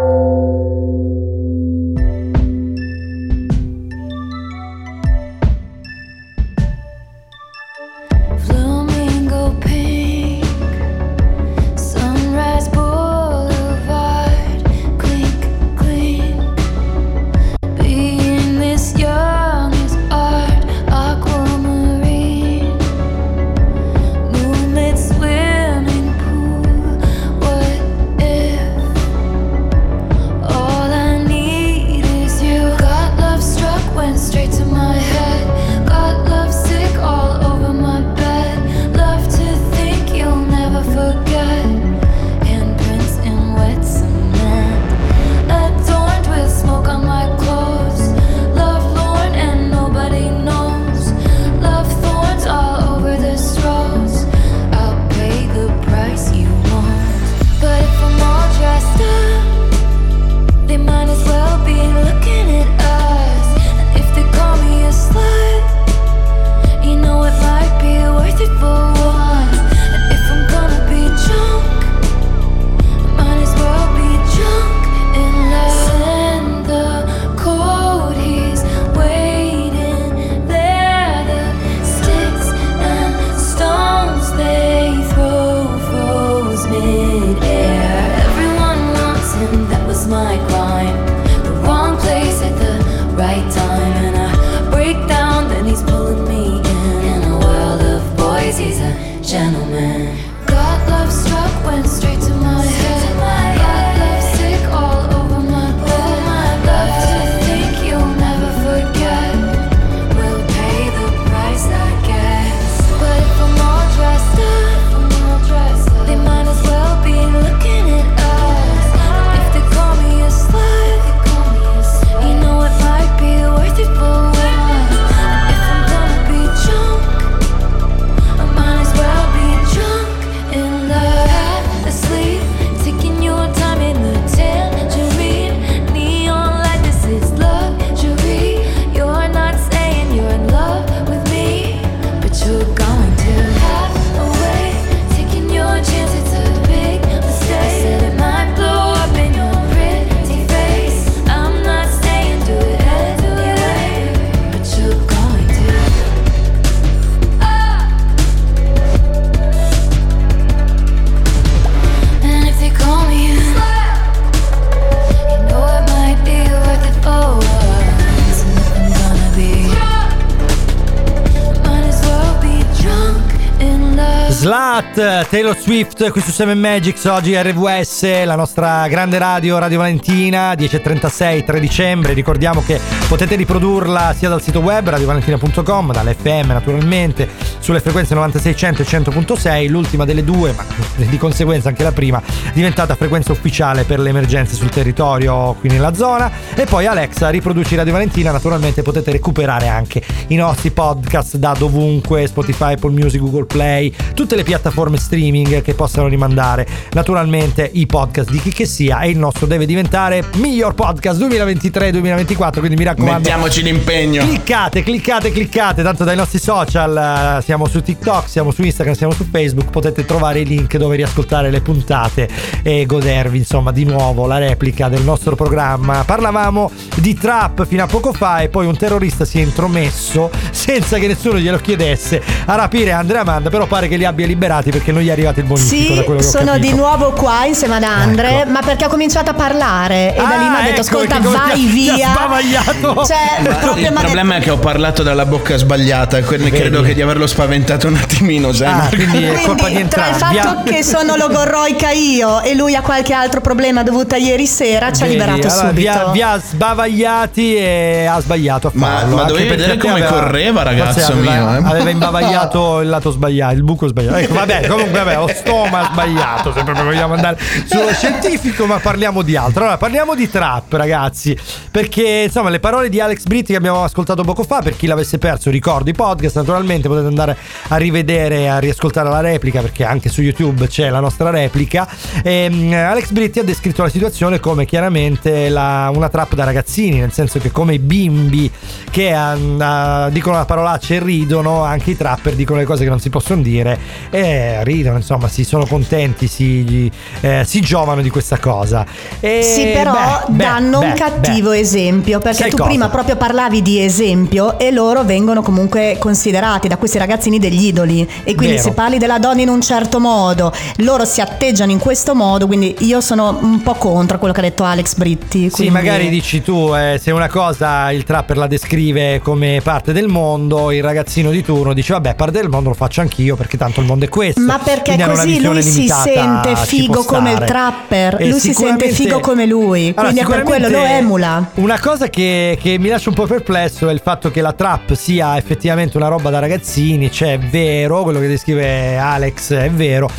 [174.93, 180.51] Slut, Taylor Swift qui su 7 Magics, oggi RVS, la nostra grande radio, Radio Valentina,
[180.53, 182.13] 10.36, 3 dicembre.
[182.13, 188.85] Ricordiamo che potete riprodurla sia dal sito web radiovalentina.com, dall'FM naturalmente, sulle frequenze 9600 e
[188.85, 190.65] 100.6, l'ultima delle due, ma
[190.95, 192.22] di conseguenza anche la prima,
[192.53, 196.30] diventata frequenza ufficiale per le emergenze sul territorio qui nella zona.
[196.53, 202.27] E poi Alexa, riproduci Radio Valentina, naturalmente potete recuperare anche i nostri podcast da dovunque,
[202.27, 208.29] Spotify, Apple Music, Google Play, tutte le piattaforme streaming che possano rimandare naturalmente i podcast
[208.29, 209.01] di chi che sia.
[209.01, 214.23] E il nostro deve diventare miglior podcast 2023-2024 quindi mi raccomando Mettiamoci l'impegno.
[214.23, 215.83] cliccate cliccate cliccate.
[215.83, 220.05] Tanto dai nostri social eh, siamo su TikTok siamo su Instagram siamo su Facebook potete
[220.05, 222.29] trovare i link dove riascoltare le puntate
[222.63, 226.03] e godervi insomma di nuovo la replica del nostro programma.
[226.05, 230.97] Parlavamo di trap fino a poco fa e poi un terrorista si è intromesso senza
[230.97, 234.91] che nessuno glielo chiedesse a rapire Andrea Amanda però pare che li abbia liberati perché
[234.91, 236.68] non gli è arrivato il bonifico da Sì, quello che ho sono capito.
[236.68, 240.48] di nuovo qua insieme ad Andre, ma perché ha cominciato a parlare e da lì
[240.49, 242.61] mi ha detto ecco, ascolta vai ti ha- ti ha via.
[243.06, 246.57] Cioè, Ma proprio il problema è che ho parlato dalla bocca sbagliata, quindi Vedi?
[246.61, 248.68] credo che di averlo spaventato un attimino, sai?
[248.68, 248.95] Ah, Marco?
[248.95, 250.38] quindi è colpa di Quindi, tra il entrambi.
[250.38, 254.91] fatto che sono logorroica io e lui ha qualche altro problema dovuto a ieri sera,
[254.91, 255.73] ci ha liberato allora, subito.
[255.81, 259.15] Vi ha, vi ha sbavagliati e ha sbagliato a Ma- farlo.
[259.15, 261.69] ma anche dovevi vedere come correva, ragazzo aveva, mio, eh.
[261.72, 264.15] Aveva imbavagliato il lato sbagliato, il buco sbagliato.
[264.18, 269.21] Ecco, vabbè, comunque vabbè, lo stoma sbagliato, se proprio vogliamo andare sullo scientifico, ma parliamo
[269.21, 269.61] di altro.
[269.61, 271.38] Allora, parliamo di trap, ragazzi,
[271.69, 275.17] perché insomma, le parole di Alex Britti che abbiamo ascoltato poco fa, per chi l'avesse
[275.17, 277.38] perso, ricordo i podcast, naturalmente potete andare
[277.69, 281.88] a rivedere, a riascoltare la replica, perché anche su YouTube c'è la nostra replica.
[282.23, 287.11] Ehm, Alex Britti ha descritto la situazione come chiaramente la- una trap da ragazzini, nel
[287.11, 288.51] senso che come i bimbi
[288.89, 292.99] che ah, dicono la parolaccia e ridono, anche i trapper dicono le cose che non
[292.99, 293.79] si possono dire
[294.09, 296.91] e ridono, insomma, si sono contenti, si,
[297.21, 298.85] eh, si giovano di questa cosa.
[299.19, 301.59] E, Sì, però beh, beh, danno un beh, cattivo beh.
[301.59, 302.69] esempio perché Sai tu cosa?
[302.69, 308.01] prima proprio parlavi di esempio e loro vengono comunque considerati da questi ragazzini degli idoli
[308.23, 308.61] e quindi Vero.
[308.67, 312.75] se parli della donna in un certo modo loro si atteggiano in questo modo quindi
[312.79, 316.41] io sono un po' contro quello che ha detto Alex Britti Sì, quindi- magari dici
[316.41, 321.29] tu, eh, se una cosa il trapper la descrive come parte del mondo, il ragazzino
[321.31, 324.09] di turno dice vabbè, parte del mondo lo faccio anch'io perché tanto il mondo è
[324.09, 324.40] questo.
[324.45, 328.53] Ma perché Quindi così visione lui si sente figo come il trapper, E lui si
[328.53, 331.49] sente figo come lui, Allora, quindi è per quello lo emula.
[331.55, 334.93] Una cosa che, che mi lascia un po' perplesso è il fatto che la trap
[334.93, 340.09] sia effettivamente una roba da ragazzini, cioè è vero, quello che descrive Alex è vero,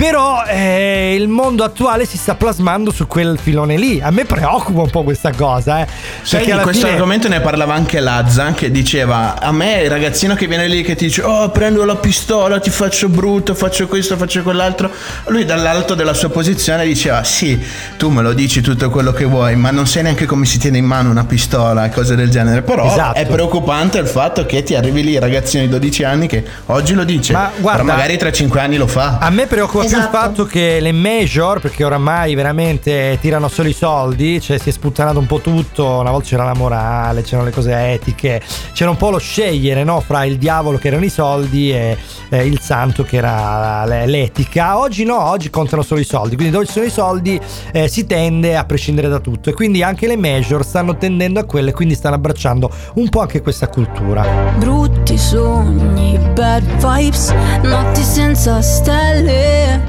[0.00, 4.00] però eh, il mondo attuale si sta plasmando su quel filone lì.
[4.00, 5.86] A me preoccupa un po' questa cosa, eh.
[6.30, 10.34] Perché di questo fine- argomento ne parlava anche Lazza che diceva a me il ragazzino
[10.34, 14.16] che viene lì che ti dice oh prendo la pistola ti faccio brutto faccio questo
[14.16, 14.90] faccio quell'altro
[15.26, 17.60] lui dall'alto della sua posizione diceva sì
[17.98, 20.78] tu me lo dici tutto quello che vuoi ma non sai neanche come si tiene
[20.78, 23.18] in mano una pistola e cose del genere però Esatto.
[23.18, 27.04] è preoccupante il fatto che ti arrivi lì ragazzino di 12 anni che oggi lo
[27.04, 30.16] dice Ma guarda- magari tra 5 anni lo fa A me preoccupa più il Esatto.
[30.16, 35.18] fatto che le major, perché oramai veramente tirano solo i soldi, cioè si è sputtanato
[35.18, 38.40] un po' tutto, una volta c'era la morale, c'erano le cose etiche,
[38.72, 40.00] c'era un po' lo scegliere no?
[40.00, 41.96] fra il diavolo che erano i soldi e
[42.28, 44.78] eh, il santo che era l'etica.
[44.78, 47.40] Oggi no, oggi contano solo i soldi, quindi dove ci sono i soldi
[47.72, 51.44] eh, si tende a prescindere da tutto e quindi anche le major stanno tendendo a
[51.44, 54.24] quelle, quindi stanno abbracciando un po' anche questa cultura.
[54.56, 59.79] Brutti sogni, bad vibes, notti senza stelle.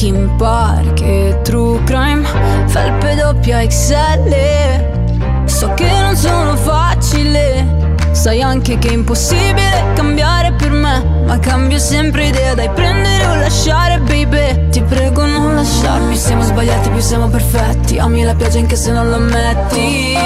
[0.00, 2.26] Linkin Park e True Crime,
[2.68, 5.44] felpe doppia XL.
[5.44, 11.24] So che non sono facile, sai anche che è impossibile cambiare per me.
[11.26, 14.70] Ma cambio sempre idea, dai prendere o lasciare, baby.
[14.70, 17.98] Ti prego non lasciarmi, siamo sbagliati, più siamo perfetti.
[17.98, 20.16] Ami la pioggia anche se non lo ammetti.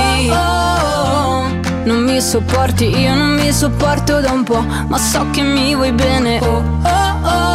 [1.82, 5.90] Non mi sopporti, io non mi sopporto da un po', ma so che mi vuoi
[5.90, 6.38] bene.
[6.38, 7.53] Oh, oh, oh.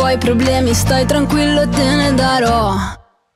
[0.00, 2.74] Vuoi problemi, stai tranquillo, te ne darò.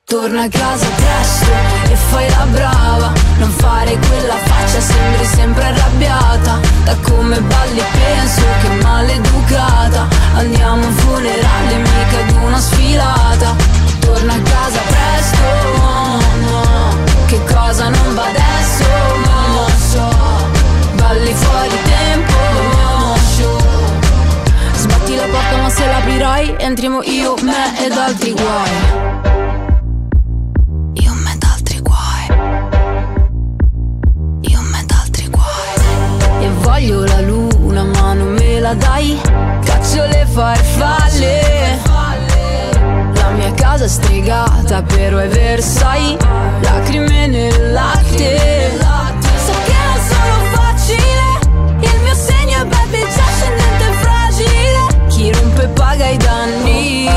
[0.03, 1.51] Torna a casa presto
[1.91, 3.13] e fai la brava.
[3.37, 6.59] Non fare quella faccia, sembri sempre arrabbiata.
[6.83, 10.07] Da come balli penso che maleducata.
[10.33, 13.55] Andiamo a un funerale, mica ad una sfilata.
[13.99, 15.43] Torna a casa presto,
[15.77, 16.19] no,
[16.49, 16.97] no.
[17.27, 18.85] Che cosa non va adesso,
[19.27, 20.09] non lo so.
[20.95, 22.84] Balli fuori tempo.
[25.15, 29.13] La porta ma se l'aprirai Entriamo io, me ed altri guai.
[36.61, 39.15] Voglio la luna ma non me la la dai,
[39.63, 41.79] caccio le farfalle.
[43.13, 46.17] La mia casa è stregata, però è Versailles,
[46.61, 48.84] lacrime nel latte.
[55.95, 57.09] Paga i danni.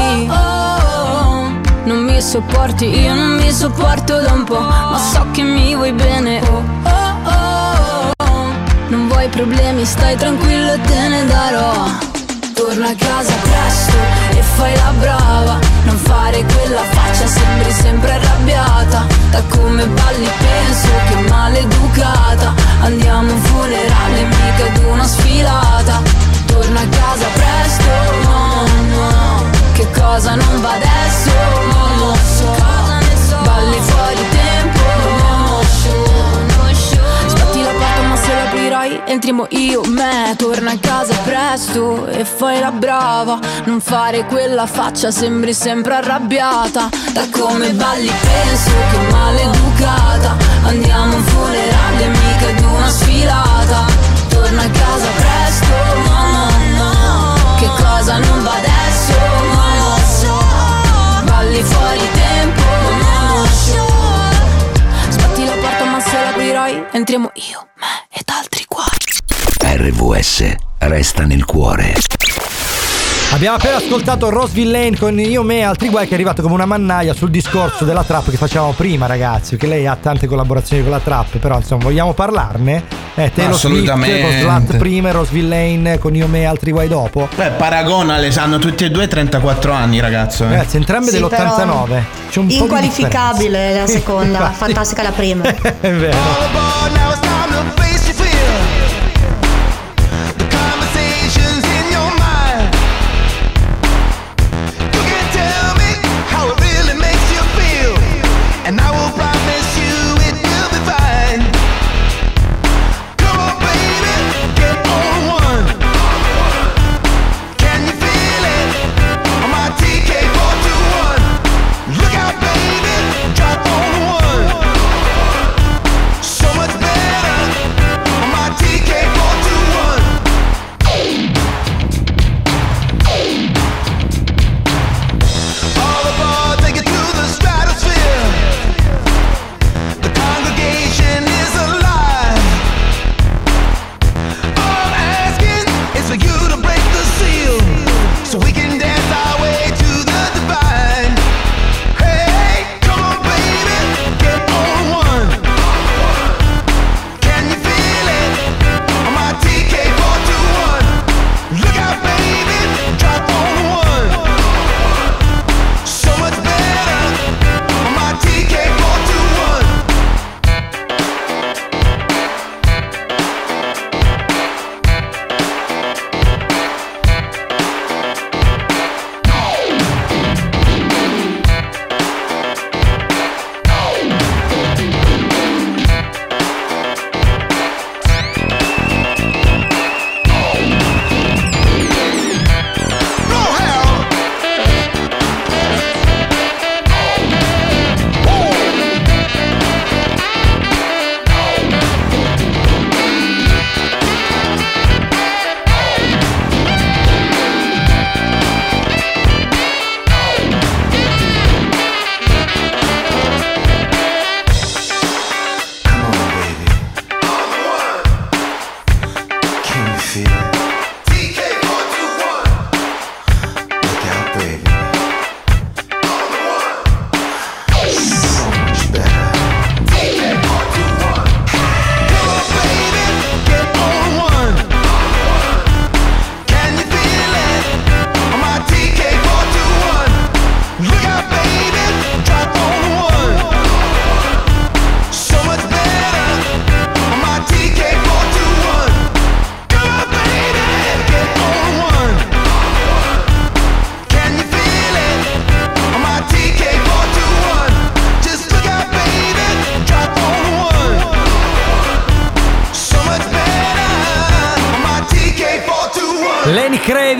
[1.85, 5.93] Non mi sopporti, io non mi sopporto da un po', ma so che mi vuoi
[5.93, 6.41] bene.
[6.49, 8.47] Oh, oh, oh.
[8.89, 12.07] Non vuoi problemi, stai tranquillo e te ne darò.
[12.55, 13.97] Torna a casa presto
[14.37, 20.89] e fai la brava Non fare quella faccia, sembri sempre arrabbiata Da come balli penso
[21.09, 27.91] che maleducata Andiamo a un funerale, mica ad una sfilata Torna a casa presto,
[28.25, 31.31] no, no Che cosa non va adesso,
[31.73, 32.57] non lo so
[33.45, 34.81] Balli fuori tempo,
[35.23, 35.63] no,
[37.29, 40.35] Sbatti la porta ma se l'aprirai entriamo io, me.
[40.37, 43.39] Torna a casa presto e fai la brava.
[43.65, 46.89] Non fare quella faccia, sembri sempre arrabbiata.
[47.13, 50.37] Da come balli penso che maleducata.
[50.65, 54.08] Andiamo a un funerale, mica ad una sfilata
[54.41, 55.75] Torna a casa presto,
[56.07, 56.47] no, no,
[56.77, 59.19] no Che cosa non va adesso,
[59.53, 61.25] non lo so.
[61.25, 63.87] Balli fuori tempo, non lo so.
[65.11, 68.87] Sbatti la porta ma se l'aprirai entriamo io, me ed altri qua.
[69.61, 71.95] RVS resta nel cuore.
[73.31, 76.55] Abbiamo appena ascoltato Roseville Lane con Io, Me e altri guai che è arrivato come
[76.55, 80.83] una mannaia sul discorso della trap che facevamo prima ragazzi, perché lei ha tante collaborazioni
[80.83, 82.83] con la trap, però insomma vogliamo parlarne?
[83.15, 84.21] Eh, Taylor Swift Assolutamente.
[84.23, 87.29] con Slut prima e Roseville Lane con Io, Me e altri guai dopo.
[87.37, 90.45] Beh, paragonale, hanno tutti e due 34 anni, ragazzo.
[90.45, 90.49] eh.
[90.49, 91.29] Ragazzi, entrambe Sì, dell'89.
[91.29, 91.87] però
[92.31, 93.93] C'è un po' di Inqualificabile la differenza.
[93.93, 95.45] seconda, fantastica la prima.
[95.81, 96.17] È vero.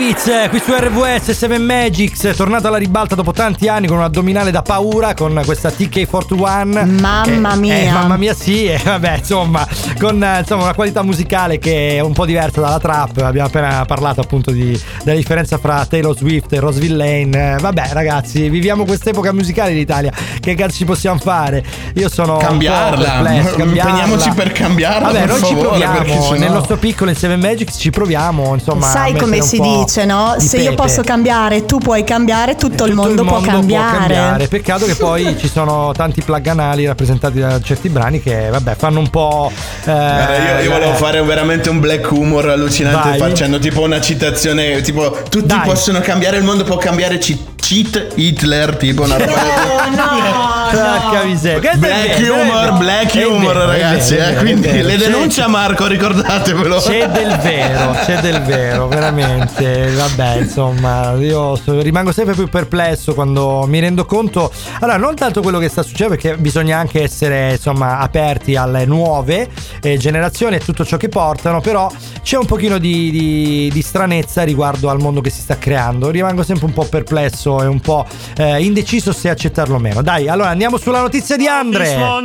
[0.09, 4.03] Kravitz eh, qui su RVS 7 Magics, tornato alla ribalta dopo tanti anni con un
[4.03, 6.99] addominale da paura con questa TK41.
[6.99, 7.75] Mamma che- mia.
[7.75, 9.67] eh, mamma mia sì, e vabbè insomma
[9.99, 13.85] con eh, insomma, una qualità musicale che è un po' diversa dalla trap, abbiamo appena
[13.85, 17.55] parlato appunto di, della differenza fra Taylor Swift e Roseville Lane.
[17.55, 21.63] Eh, vabbè ragazzi, viviamo quest'epoca musicale in Italia, che cazzo ci possiamo fare?
[21.95, 22.37] Io sono...
[22.37, 23.21] Cambiarla.
[23.21, 23.91] perplesso, cambiarla.
[23.91, 27.15] Impegniamoci per cambiarla, Vabbè, per noi ci favore, perché proviamo, sennò- nel nostro piccolo in
[27.15, 28.87] 7 Magics ci proviamo, insomma.
[28.87, 29.63] Sai come si po'
[29.99, 30.35] dice, no?
[30.37, 30.75] di Se io pepe.
[30.75, 34.47] posso cambiare, tu puoi cambiare, tutto, il mondo, può, cambiare.
[34.47, 38.99] Peccato che poi ci sono tanti plug anali rappresentati da certi brani che, vabbè, fanno
[38.99, 39.51] un po'.
[39.85, 43.29] eh, io, io volevo eh, fare veramente un black humor allucinante Vai.
[43.29, 45.61] facendo tipo una citazione tipo tutti Dai.
[45.63, 49.31] possono cambiare il mondo può cambiare ci- cheat Hitler tipo una roba
[50.69, 51.59] Porca miseria.
[51.59, 57.37] Questo è black humor black humor ragazzi eh, quindi le denuncia Marco ricordatevelo C'è del
[57.37, 59.91] vero, c'è del vero, veramente.
[59.91, 64.51] Vabbè, insomma, io so- rimango sempre più perplesso quando mi rendo conto.
[64.79, 69.49] Allora, non tanto quello che sta succedendo, perché bisogna anche essere, insomma, aperti alle nuove
[69.81, 71.91] eh, generazioni e tutto ciò che portano, però
[72.21, 76.09] c'è un pochino di, di- di stranezza riguardo al mondo che si sta creando.
[76.11, 78.05] Rimango sempre un po' perplesso e un po'
[78.37, 80.01] eh, indeciso se accettarlo o meno.
[80.01, 81.95] Dai, allora andiamo sulla notizia di Andre.
[81.95, 82.19] La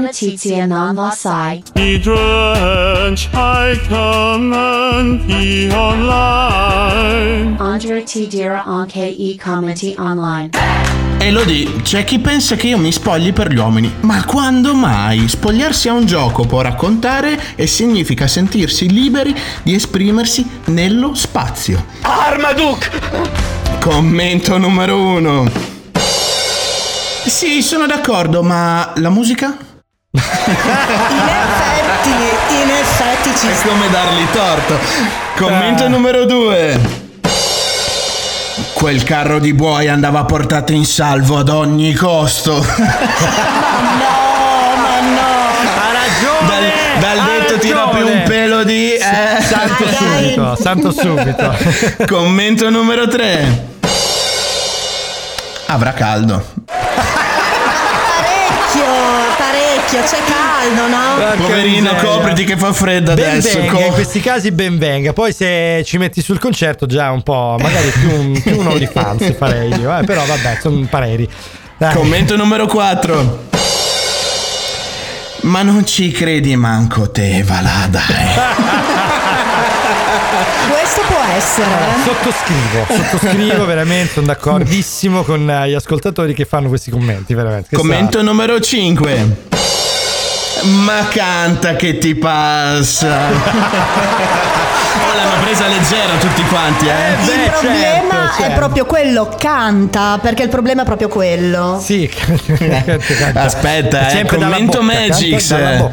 [0.00, 1.62] notizia non la sai.
[7.58, 8.26] Andre T.
[8.26, 11.03] Dira anche i commenti online.
[11.24, 15.26] Elodie, c'è chi pensa che io mi spogli per gli uomini, ma quando mai?
[15.26, 21.86] Spogliarsi a un gioco può raccontare e significa sentirsi liberi di esprimersi nello spazio.
[22.02, 22.90] Armaduke!
[23.80, 25.50] Commento numero uno.
[25.94, 29.56] Sì, sono d'accordo, ma la musica?
[30.10, 32.10] In effetti,
[32.60, 34.78] in effetti ci È come dargli torto.
[35.36, 37.03] Commento numero due.
[38.74, 42.64] Quel carro di buoi andava portato in salvo ad ogni costo.
[43.84, 45.30] No, ma no.
[45.66, 46.72] Ha ragione!
[47.00, 48.12] Dal, dal ha detto tira più ragione.
[48.20, 48.92] un pelo di...
[48.92, 49.40] eh.
[49.40, 51.56] Santo subito, santo subito.
[52.06, 53.66] Commento numero 3.
[55.66, 56.44] Avrà caldo.
[59.84, 61.36] Parecchio, c'è caldo, no?
[61.46, 62.10] Poverino, miseria.
[62.10, 63.58] copriti che fa freddo Ben adesso.
[63.58, 65.12] venga, co- in questi casi ben venga.
[65.12, 69.34] Poi se ci metti sul concerto già un po', magari più un, più un OnlyFans
[69.36, 69.96] farei io.
[69.96, 71.28] eh, però vabbè, sono pareri.
[71.76, 71.94] Dai.
[71.94, 73.52] Commento numero 4.
[75.42, 78.02] Ma non ci credi manco te, va là, dai.
[80.70, 81.66] Questo può essere.
[81.68, 82.02] eh.
[82.04, 87.76] Sottoscrivo, sottoscrivo veramente, sono d'accordissimo con eh, gli ascoltatori che fanno questi commenti, veramente.
[87.76, 89.52] Commento numero 5.
[90.64, 93.26] Ma canta che ti passa.
[93.28, 97.10] oh, l'hanno presa leggera tutti quanti, eh.
[97.20, 98.58] Il beh, problema certo, è certo.
[98.58, 101.78] proprio quello, canta, perché il problema è proprio quello.
[101.82, 102.10] Sì,
[103.34, 105.48] Aspetta, eh, Sempre dalla commento Magix.
[105.48, 105.92] canta.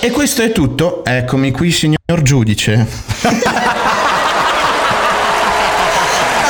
[0.00, 1.04] E questo è tutto.
[1.04, 2.86] Eccomi qui, signor giudice.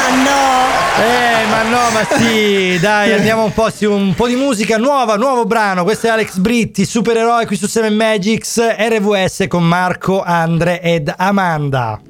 [0.00, 1.02] Ah no.
[1.02, 5.16] Eh, ma no, ma sì, dai, andiamo un po' su un po' di musica nuova,
[5.16, 5.84] nuovo brano.
[5.84, 12.00] Questo è Alex Britti, supereroe qui su 7 Magics, RVS con Marco, Andre ed Amanda.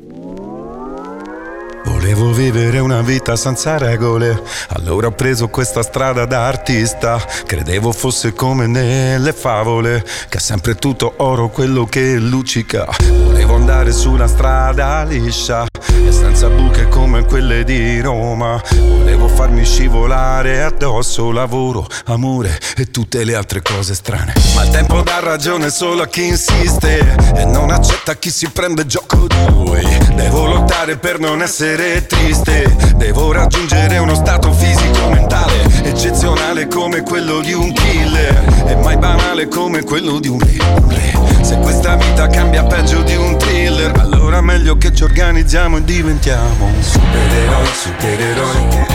[1.98, 7.20] Volevo vivere una vita senza regole, allora ho preso questa strada da artista.
[7.44, 12.86] Credevo fosse come nelle favole, che è sempre tutto oro quello che luccica.
[13.24, 15.66] Volevo andare su una strada liscia
[16.06, 18.62] e senza buche come quelle di Roma.
[18.78, 24.34] Volevo farmi scivolare addosso lavoro, amore e tutte le altre cose strane.
[24.54, 28.86] Ma il tempo dà ragione solo a chi insiste e non accetta chi si prende
[28.86, 29.84] gioco di lui.
[30.14, 37.40] Devo lottare per non essere triste, devo raggiungere uno stato fisico mentale eccezionale come quello
[37.40, 41.12] di un killer e mai banale come quello di un re.
[41.14, 41.44] un.
[41.44, 46.70] Se questa vita cambia peggio di un thriller, allora meglio che ci organizziamo e diventiamo
[46.80, 48.86] supereroi, supereroi.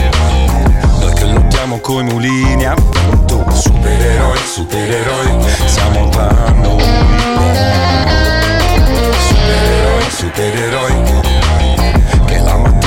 [1.00, 6.30] Noi che lottiamo coi mulini appunto Supereroi, supereroi Siamo tra
[6.62, 6.82] noi
[9.18, 11.13] Supereroi, supereroi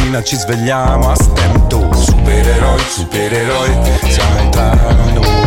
[0.07, 3.71] mattina ci svegliamo a stento Supereroi, supereroi
[4.09, 4.73] Siamo tra
[5.13, 5.46] noi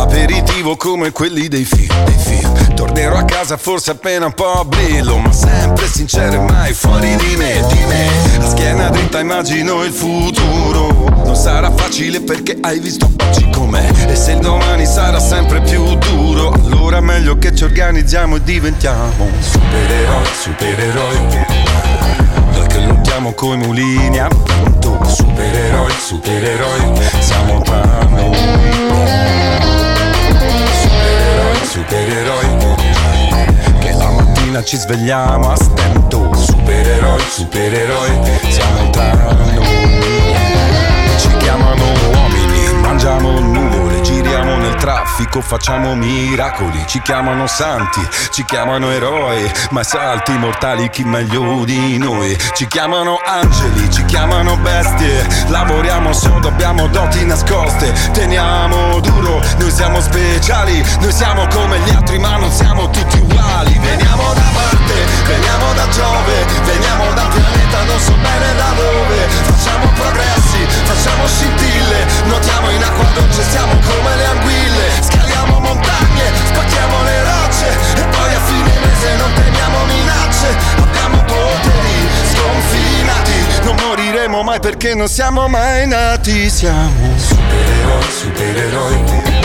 [0.00, 2.74] Aperitivo come quelli dei film, dei film.
[2.74, 7.36] Tornerò a casa forse appena un po' brillo, ma sempre sincero e mai fuori di
[7.36, 8.08] me, di me.
[8.38, 11.06] A schiena dritta immagino il futuro.
[11.22, 13.90] Non sarà facile perché hai visto oggi com'è.
[14.08, 19.28] E se il domani sarà sempre più duro, allora meglio che ci organizziamo e diventiamo
[19.38, 21.46] supereroi, supereroi.
[22.52, 29.49] Noi che lottiamo coi mulini a vento Supereroi, supereroi Siamo tra noi
[31.70, 32.74] Supereroi,
[33.78, 38.10] Che la mattina ci svegliamo a stento Supereroi, supereroi.
[38.48, 39.60] Siamo tra noi.
[41.16, 43.89] Ci chiamano uomini Mangiamo nuvole
[44.30, 46.84] Giriamo nel traffico Facciamo miracoli.
[46.86, 48.00] Ci chiamano santi
[48.30, 52.38] Ci chiamano eroi Ma salti mortali chi meglio di noi?
[52.54, 55.26] Ci chiamano angeli Ci chiamano bestie.
[55.48, 57.92] Lavoriamo sodo Abbiamo doti nascoste.
[58.12, 60.80] Teniamo duro Noi siamo speciali.
[61.00, 63.76] Noi siamo come gli altri Ma non siamo tutti uguali.
[63.80, 66.46] Veniamo da Marte Veniamo da Giove.
[66.66, 69.28] Veniamo da pianeta Non so bene da dove.
[69.42, 70.29] Facciamo progressi
[70.84, 74.86] Facciamo scintille Nuotiamo in acqua dolce Siamo come le anguille.
[75.00, 80.48] Scaliamo montagne Spacchiamo le rocce E poi a fine mese non temiamo minacce.
[80.82, 86.48] Abbiamo poteri sconfinati Non moriremo mai perché non siamo mai nati.
[86.50, 89.38] Siamo supereroi, supereroi.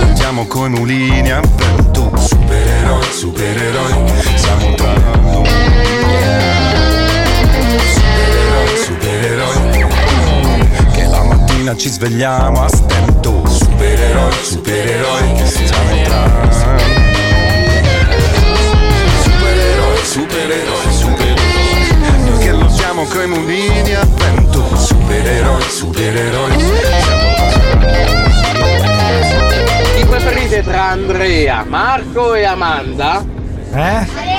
[0.00, 2.10] Lottiamo coi mulini a vento.
[2.16, 4.12] Supereroi, supereroi.
[4.34, 4.92] Siamo tra
[5.22, 5.48] noi.
[7.94, 9.75] Supereroi, supereroi
[11.66, 16.80] mattina ci svegliamo a stento Supereroi, supereroi Siamo tra noi
[19.22, 26.56] Supereroi, supereroi, supereroi Noi che lottiamo coi mulini a vento Supereroi, supereroi
[29.96, 33.24] Chi preferite tra Andrea, Marco e Amanda?
[33.72, 34.34] Eh?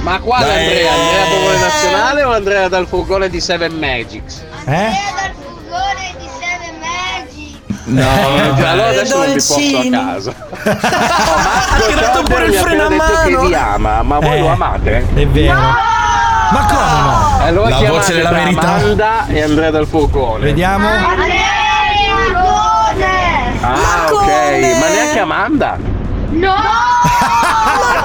[0.00, 0.44] Ma quale.
[0.44, 0.92] Andrea?
[0.92, 4.44] Andrea Popolo Nazionale o Andrea dal furgone di Seven Magics?
[4.66, 5.23] Eh?
[7.86, 9.90] No, Eh, allora adesso non vi porto a dolcini.
[9.90, 10.34] casa.
[10.64, 13.26] Marco tirato pure il ha freno a mano.
[13.26, 15.06] che vi ama, ma voi Eh, lo amate?
[15.14, 15.54] È vero.
[15.54, 17.38] Ma come no?
[17.44, 18.68] Allora La voce della verità.
[18.74, 20.44] Amanda e Andrea dal furgone.
[20.44, 20.86] Vediamo.
[23.66, 24.26] Ah, ok,
[24.80, 25.76] ma neanche Amanda?
[26.30, 26.54] No!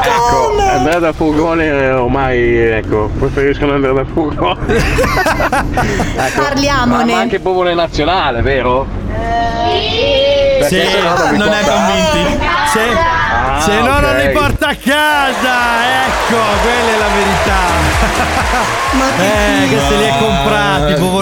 [0.01, 4.59] Ecco, Andrea da furgone ormai, ecco, preferiscono Andrea da furgone.
[6.15, 6.41] ecco.
[6.41, 7.03] Parliamone.
[7.05, 8.87] Ma, ma anche Popolo Nazionale, vero?
[10.59, 12.39] Perché Sì, vi non è convinti.
[12.71, 13.18] Se,
[13.59, 14.25] Ah, se no non ok.
[14.25, 15.55] li porta a casa,
[16.05, 17.57] ecco, quella è la verità.
[19.19, 20.67] eh, che se li è comprati,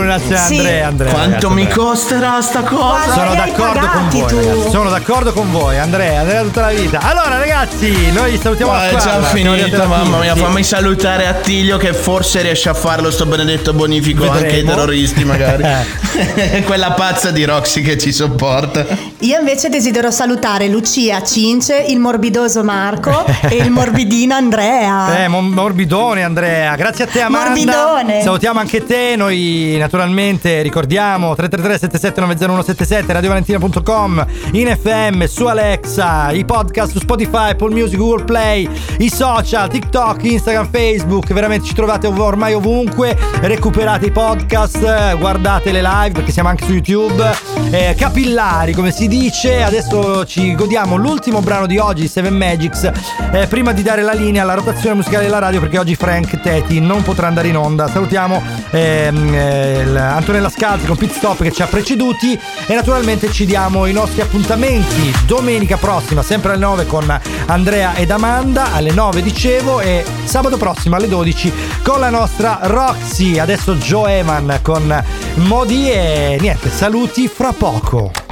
[0.07, 0.45] Nazionale.
[0.47, 0.57] Sì.
[0.57, 1.11] Andrea, Andrea.
[1.11, 1.75] Quanto ragazzi, mi Andrea.
[1.85, 3.13] costerà sta cosa?
[3.13, 4.69] Sono d'accordo con voi, ragazzi.
[4.69, 6.99] Sono d'accordo con voi, Andrea, Andrea tutta la vita.
[6.99, 9.27] Allora, ragazzi, noi salutiamo Ma la è già squadra.
[9.27, 10.33] Siamo arrivati finita, mamma mia.
[10.33, 10.39] sì.
[10.39, 14.69] Fammi salutare Attilio che forse riesce a farlo sto benedetto bonifico anche ai Vedremo.
[14.71, 15.63] terroristi, magari.
[16.65, 18.85] Quella pazza di Roxy che ci sopporta.
[19.19, 25.23] Io invece desidero salutare Lucia Cince, il morbidoso Marco e il morbidino Andrea.
[25.23, 27.47] Eh, mor- morbidone Andrea, grazie a te Amanda.
[27.49, 28.21] Morbidone.
[28.21, 36.91] Salutiamo anche te, noi naturalmente ricordiamo 333 7790 radiovalentina.com in FM, su Alexa, i podcast
[36.91, 42.19] su Spotify, Apple Music, Google Play, i social, TikTok, Instagram, Facebook, veramente ci trovate ov-
[42.19, 47.23] ormai ovunque, recuperate i podcast, guardate le live perché siamo anche su YouTube,
[47.71, 52.91] eh, capillari come si dice, adesso ci godiamo l'ultimo brano di oggi, Seven Magics,
[53.31, 56.79] eh, prima di dare la linea alla rotazione musicale della radio perché oggi Frank Teti
[56.79, 57.87] non potrà andare in onda.
[57.87, 58.41] Salutiamo
[58.71, 62.33] ehm, eh, Antonella Scalzi con Pit Stop che ci ha preceduti
[62.65, 68.09] e naturalmente ci diamo i nostri appuntamenti domenica prossima, sempre alle 9 con Andrea ed
[68.09, 71.53] Amanda, alle 9 dicevo e sabato prossimo alle 12
[71.83, 73.37] con la nostra Roxy.
[73.37, 75.03] Adesso Joe Eman con
[75.35, 78.26] Modi e niente, saluti fra poco.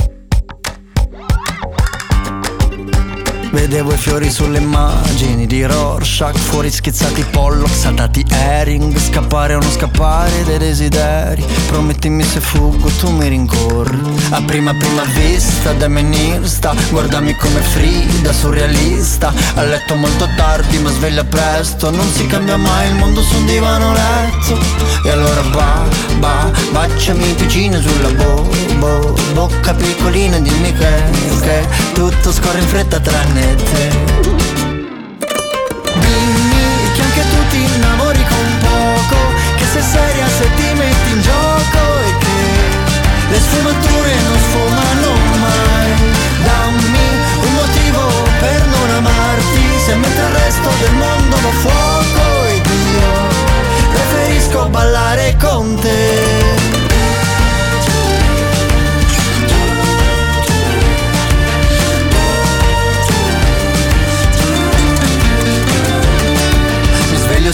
[3.55, 9.71] Vedevo i fiori sulle immagini di Rorschach Fuori schizzati Pollock, saltati Herring Scappare o non
[9.71, 11.41] scappare dai desideri.
[11.67, 13.97] Promettimi se fuggo tu mi rincorri.
[14.31, 19.33] A prima prima vista da menista Guardami come Frida, surrealista.
[19.53, 23.45] A letto molto tardi ma sveglia presto Non si cambia mai il mondo su un
[23.45, 24.59] divano letto.
[25.05, 25.87] E allora ba,
[26.19, 28.49] ba, baciami piccina sulla bo,
[28.79, 31.03] bo Bocca piccolina dimmi che,
[31.41, 33.89] che Tutto scorre in fretta tranne veramente
[35.99, 39.17] Dimmi che anche tu ti innamori con poco
[39.57, 42.33] Che sei seria se ti metti in gioco E che
[43.29, 45.91] le sfumature non sfumano mai.
[46.43, 47.09] Dammi
[47.41, 48.01] un motivo
[48.39, 53.53] per non amarti Se mentre il resto del mondo va fuoco ed io
[53.91, 55.24] Preferisco ballare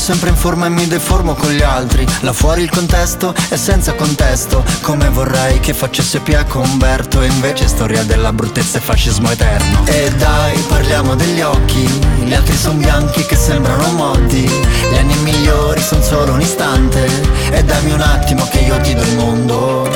[0.02, 2.06] sempre in forma e mi deformo con gli altri.
[2.22, 7.28] Là fuori il contesto è senza contesto Come vorrei che facesse Pia con Umberto E
[7.28, 9.86] invece storia della bruttezza e fascismo eterno.
[9.86, 11.84] E dai parliamo degli occhi
[12.24, 17.06] Gli altri sono bianchi che sembrano modi Gli anni migliori sono solo un istante
[17.52, 19.88] E dammi un attimo che io ti do il mondo.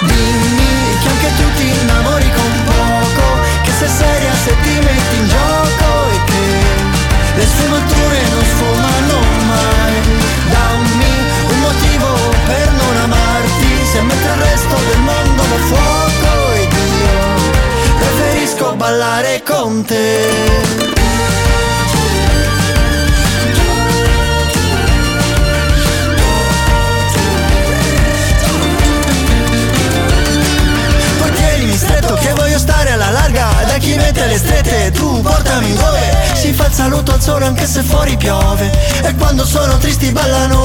[0.00, 3.22] Dimmi che anche tu ti innamori con poco
[3.62, 7.93] Che sei seria se ti metti in gioco E che le sfumature
[13.94, 20.93] Se mentre il resto del mondo va fuoco Ed io preferisco ballare con te
[31.64, 36.00] tienimi stretto che voglio stare alla larga Da chi mette le strette tu portami dove.
[36.34, 38.70] Si fa il saluto al sole anche se fuori piove
[39.02, 40.60] E quando sono tristi ballano.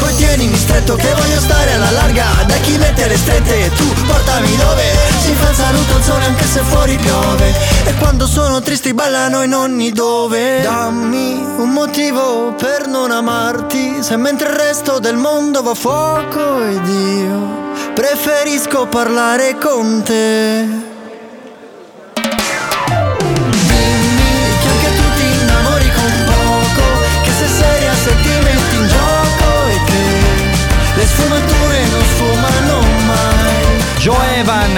[0.00, 4.56] Poi tienimi stretto che voglio stare alla larga Da chi mette le strette tu portami
[4.56, 4.82] dove.
[5.22, 7.54] Si fa il saluto al sole anche se fuori piove
[7.84, 10.62] E quando sono tristi ballano in ogni dove.
[10.62, 16.64] Dammi un motivo per non amarti Se mentre il resto del mondo va a fuoco
[16.64, 17.61] ed io
[17.94, 20.81] Preferisco parlare con te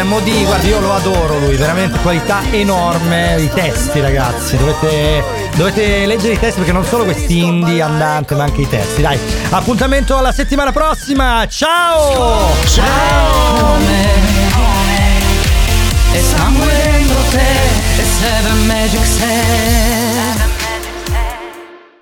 [0.04, 5.24] Modi, guardi io lo adoro lui, veramente qualità enorme, i testi ragazzi, dovete,
[5.56, 9.18] dovete leggere i testi perché non solo questi indie andante ma anche i testi, dai,
[9.50, 12.52] appuntamento alla settimana prossima, ciao!
[12.66, 13.64] Ciao!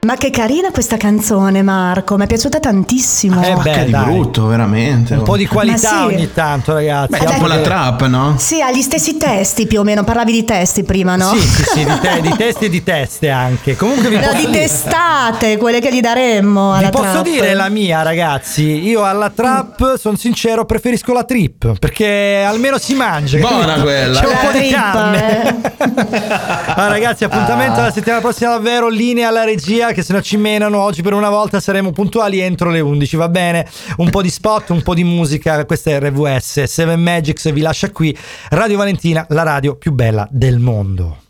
[0.04, 2.16] Ma che carina questa canzone, Marco.
[2.16, 3.40] Mi è piaciuta tantissimo.
[3.40, 4.02] Eh beh, di dai.
[4.06, 5.14] brutto, veramente.
[5.14, 5.94] Un po' di qualità sì.
[6.14, 7.16] ogni tanto ragazzi.
[7.20, 8.34] Beh, tipo la trap, no?
[8.36, 10.02] Sì, ha gli stessi testi più o meno.
[10.02, 11.32] Parlavi di testi prima, no?
[11.34, 13.76] Sì, sì, sì, di, te- di testi e di teste anche.
[13.76, 17.22] Comunque vi No, posso di dire- testate, quelle che gli daremmo alla Vi posso trap.
[17.24, 18.84] dire la mia, ragazzi.
[18.84, 21.78] Io alla trap, sono sincero, preferisco la trip.
[21.78, 23.38] Perché almeno si mangia.
[23.38, 23.82] Buona capito?
[23.84, 24.18] quella.
[24.20, 25.46] C'è un La po' di trip, carne.
[25.46, 25.70] eh.
[26.74, 27.84] Ah, ragazzi, appuntamento Ah.
[27.84, 28.88] la settimana prossima davvero.
[28.88, 30.80] Linea alla regia, che se no ci menano.
[30.80, 33.16] Oggi per una volta saremo puntuali entro le 11.
[33.16, 33.68] Va bene?
[33.96, 35.64] Un po' di spot, un po' di musica.
[35.64, 36.64] Questa è RVS.
[36.64, 38.16] Seven Magics vi lascia qui.
[38.50, 41.21] Radio Valentina, la radio più bella del mondo.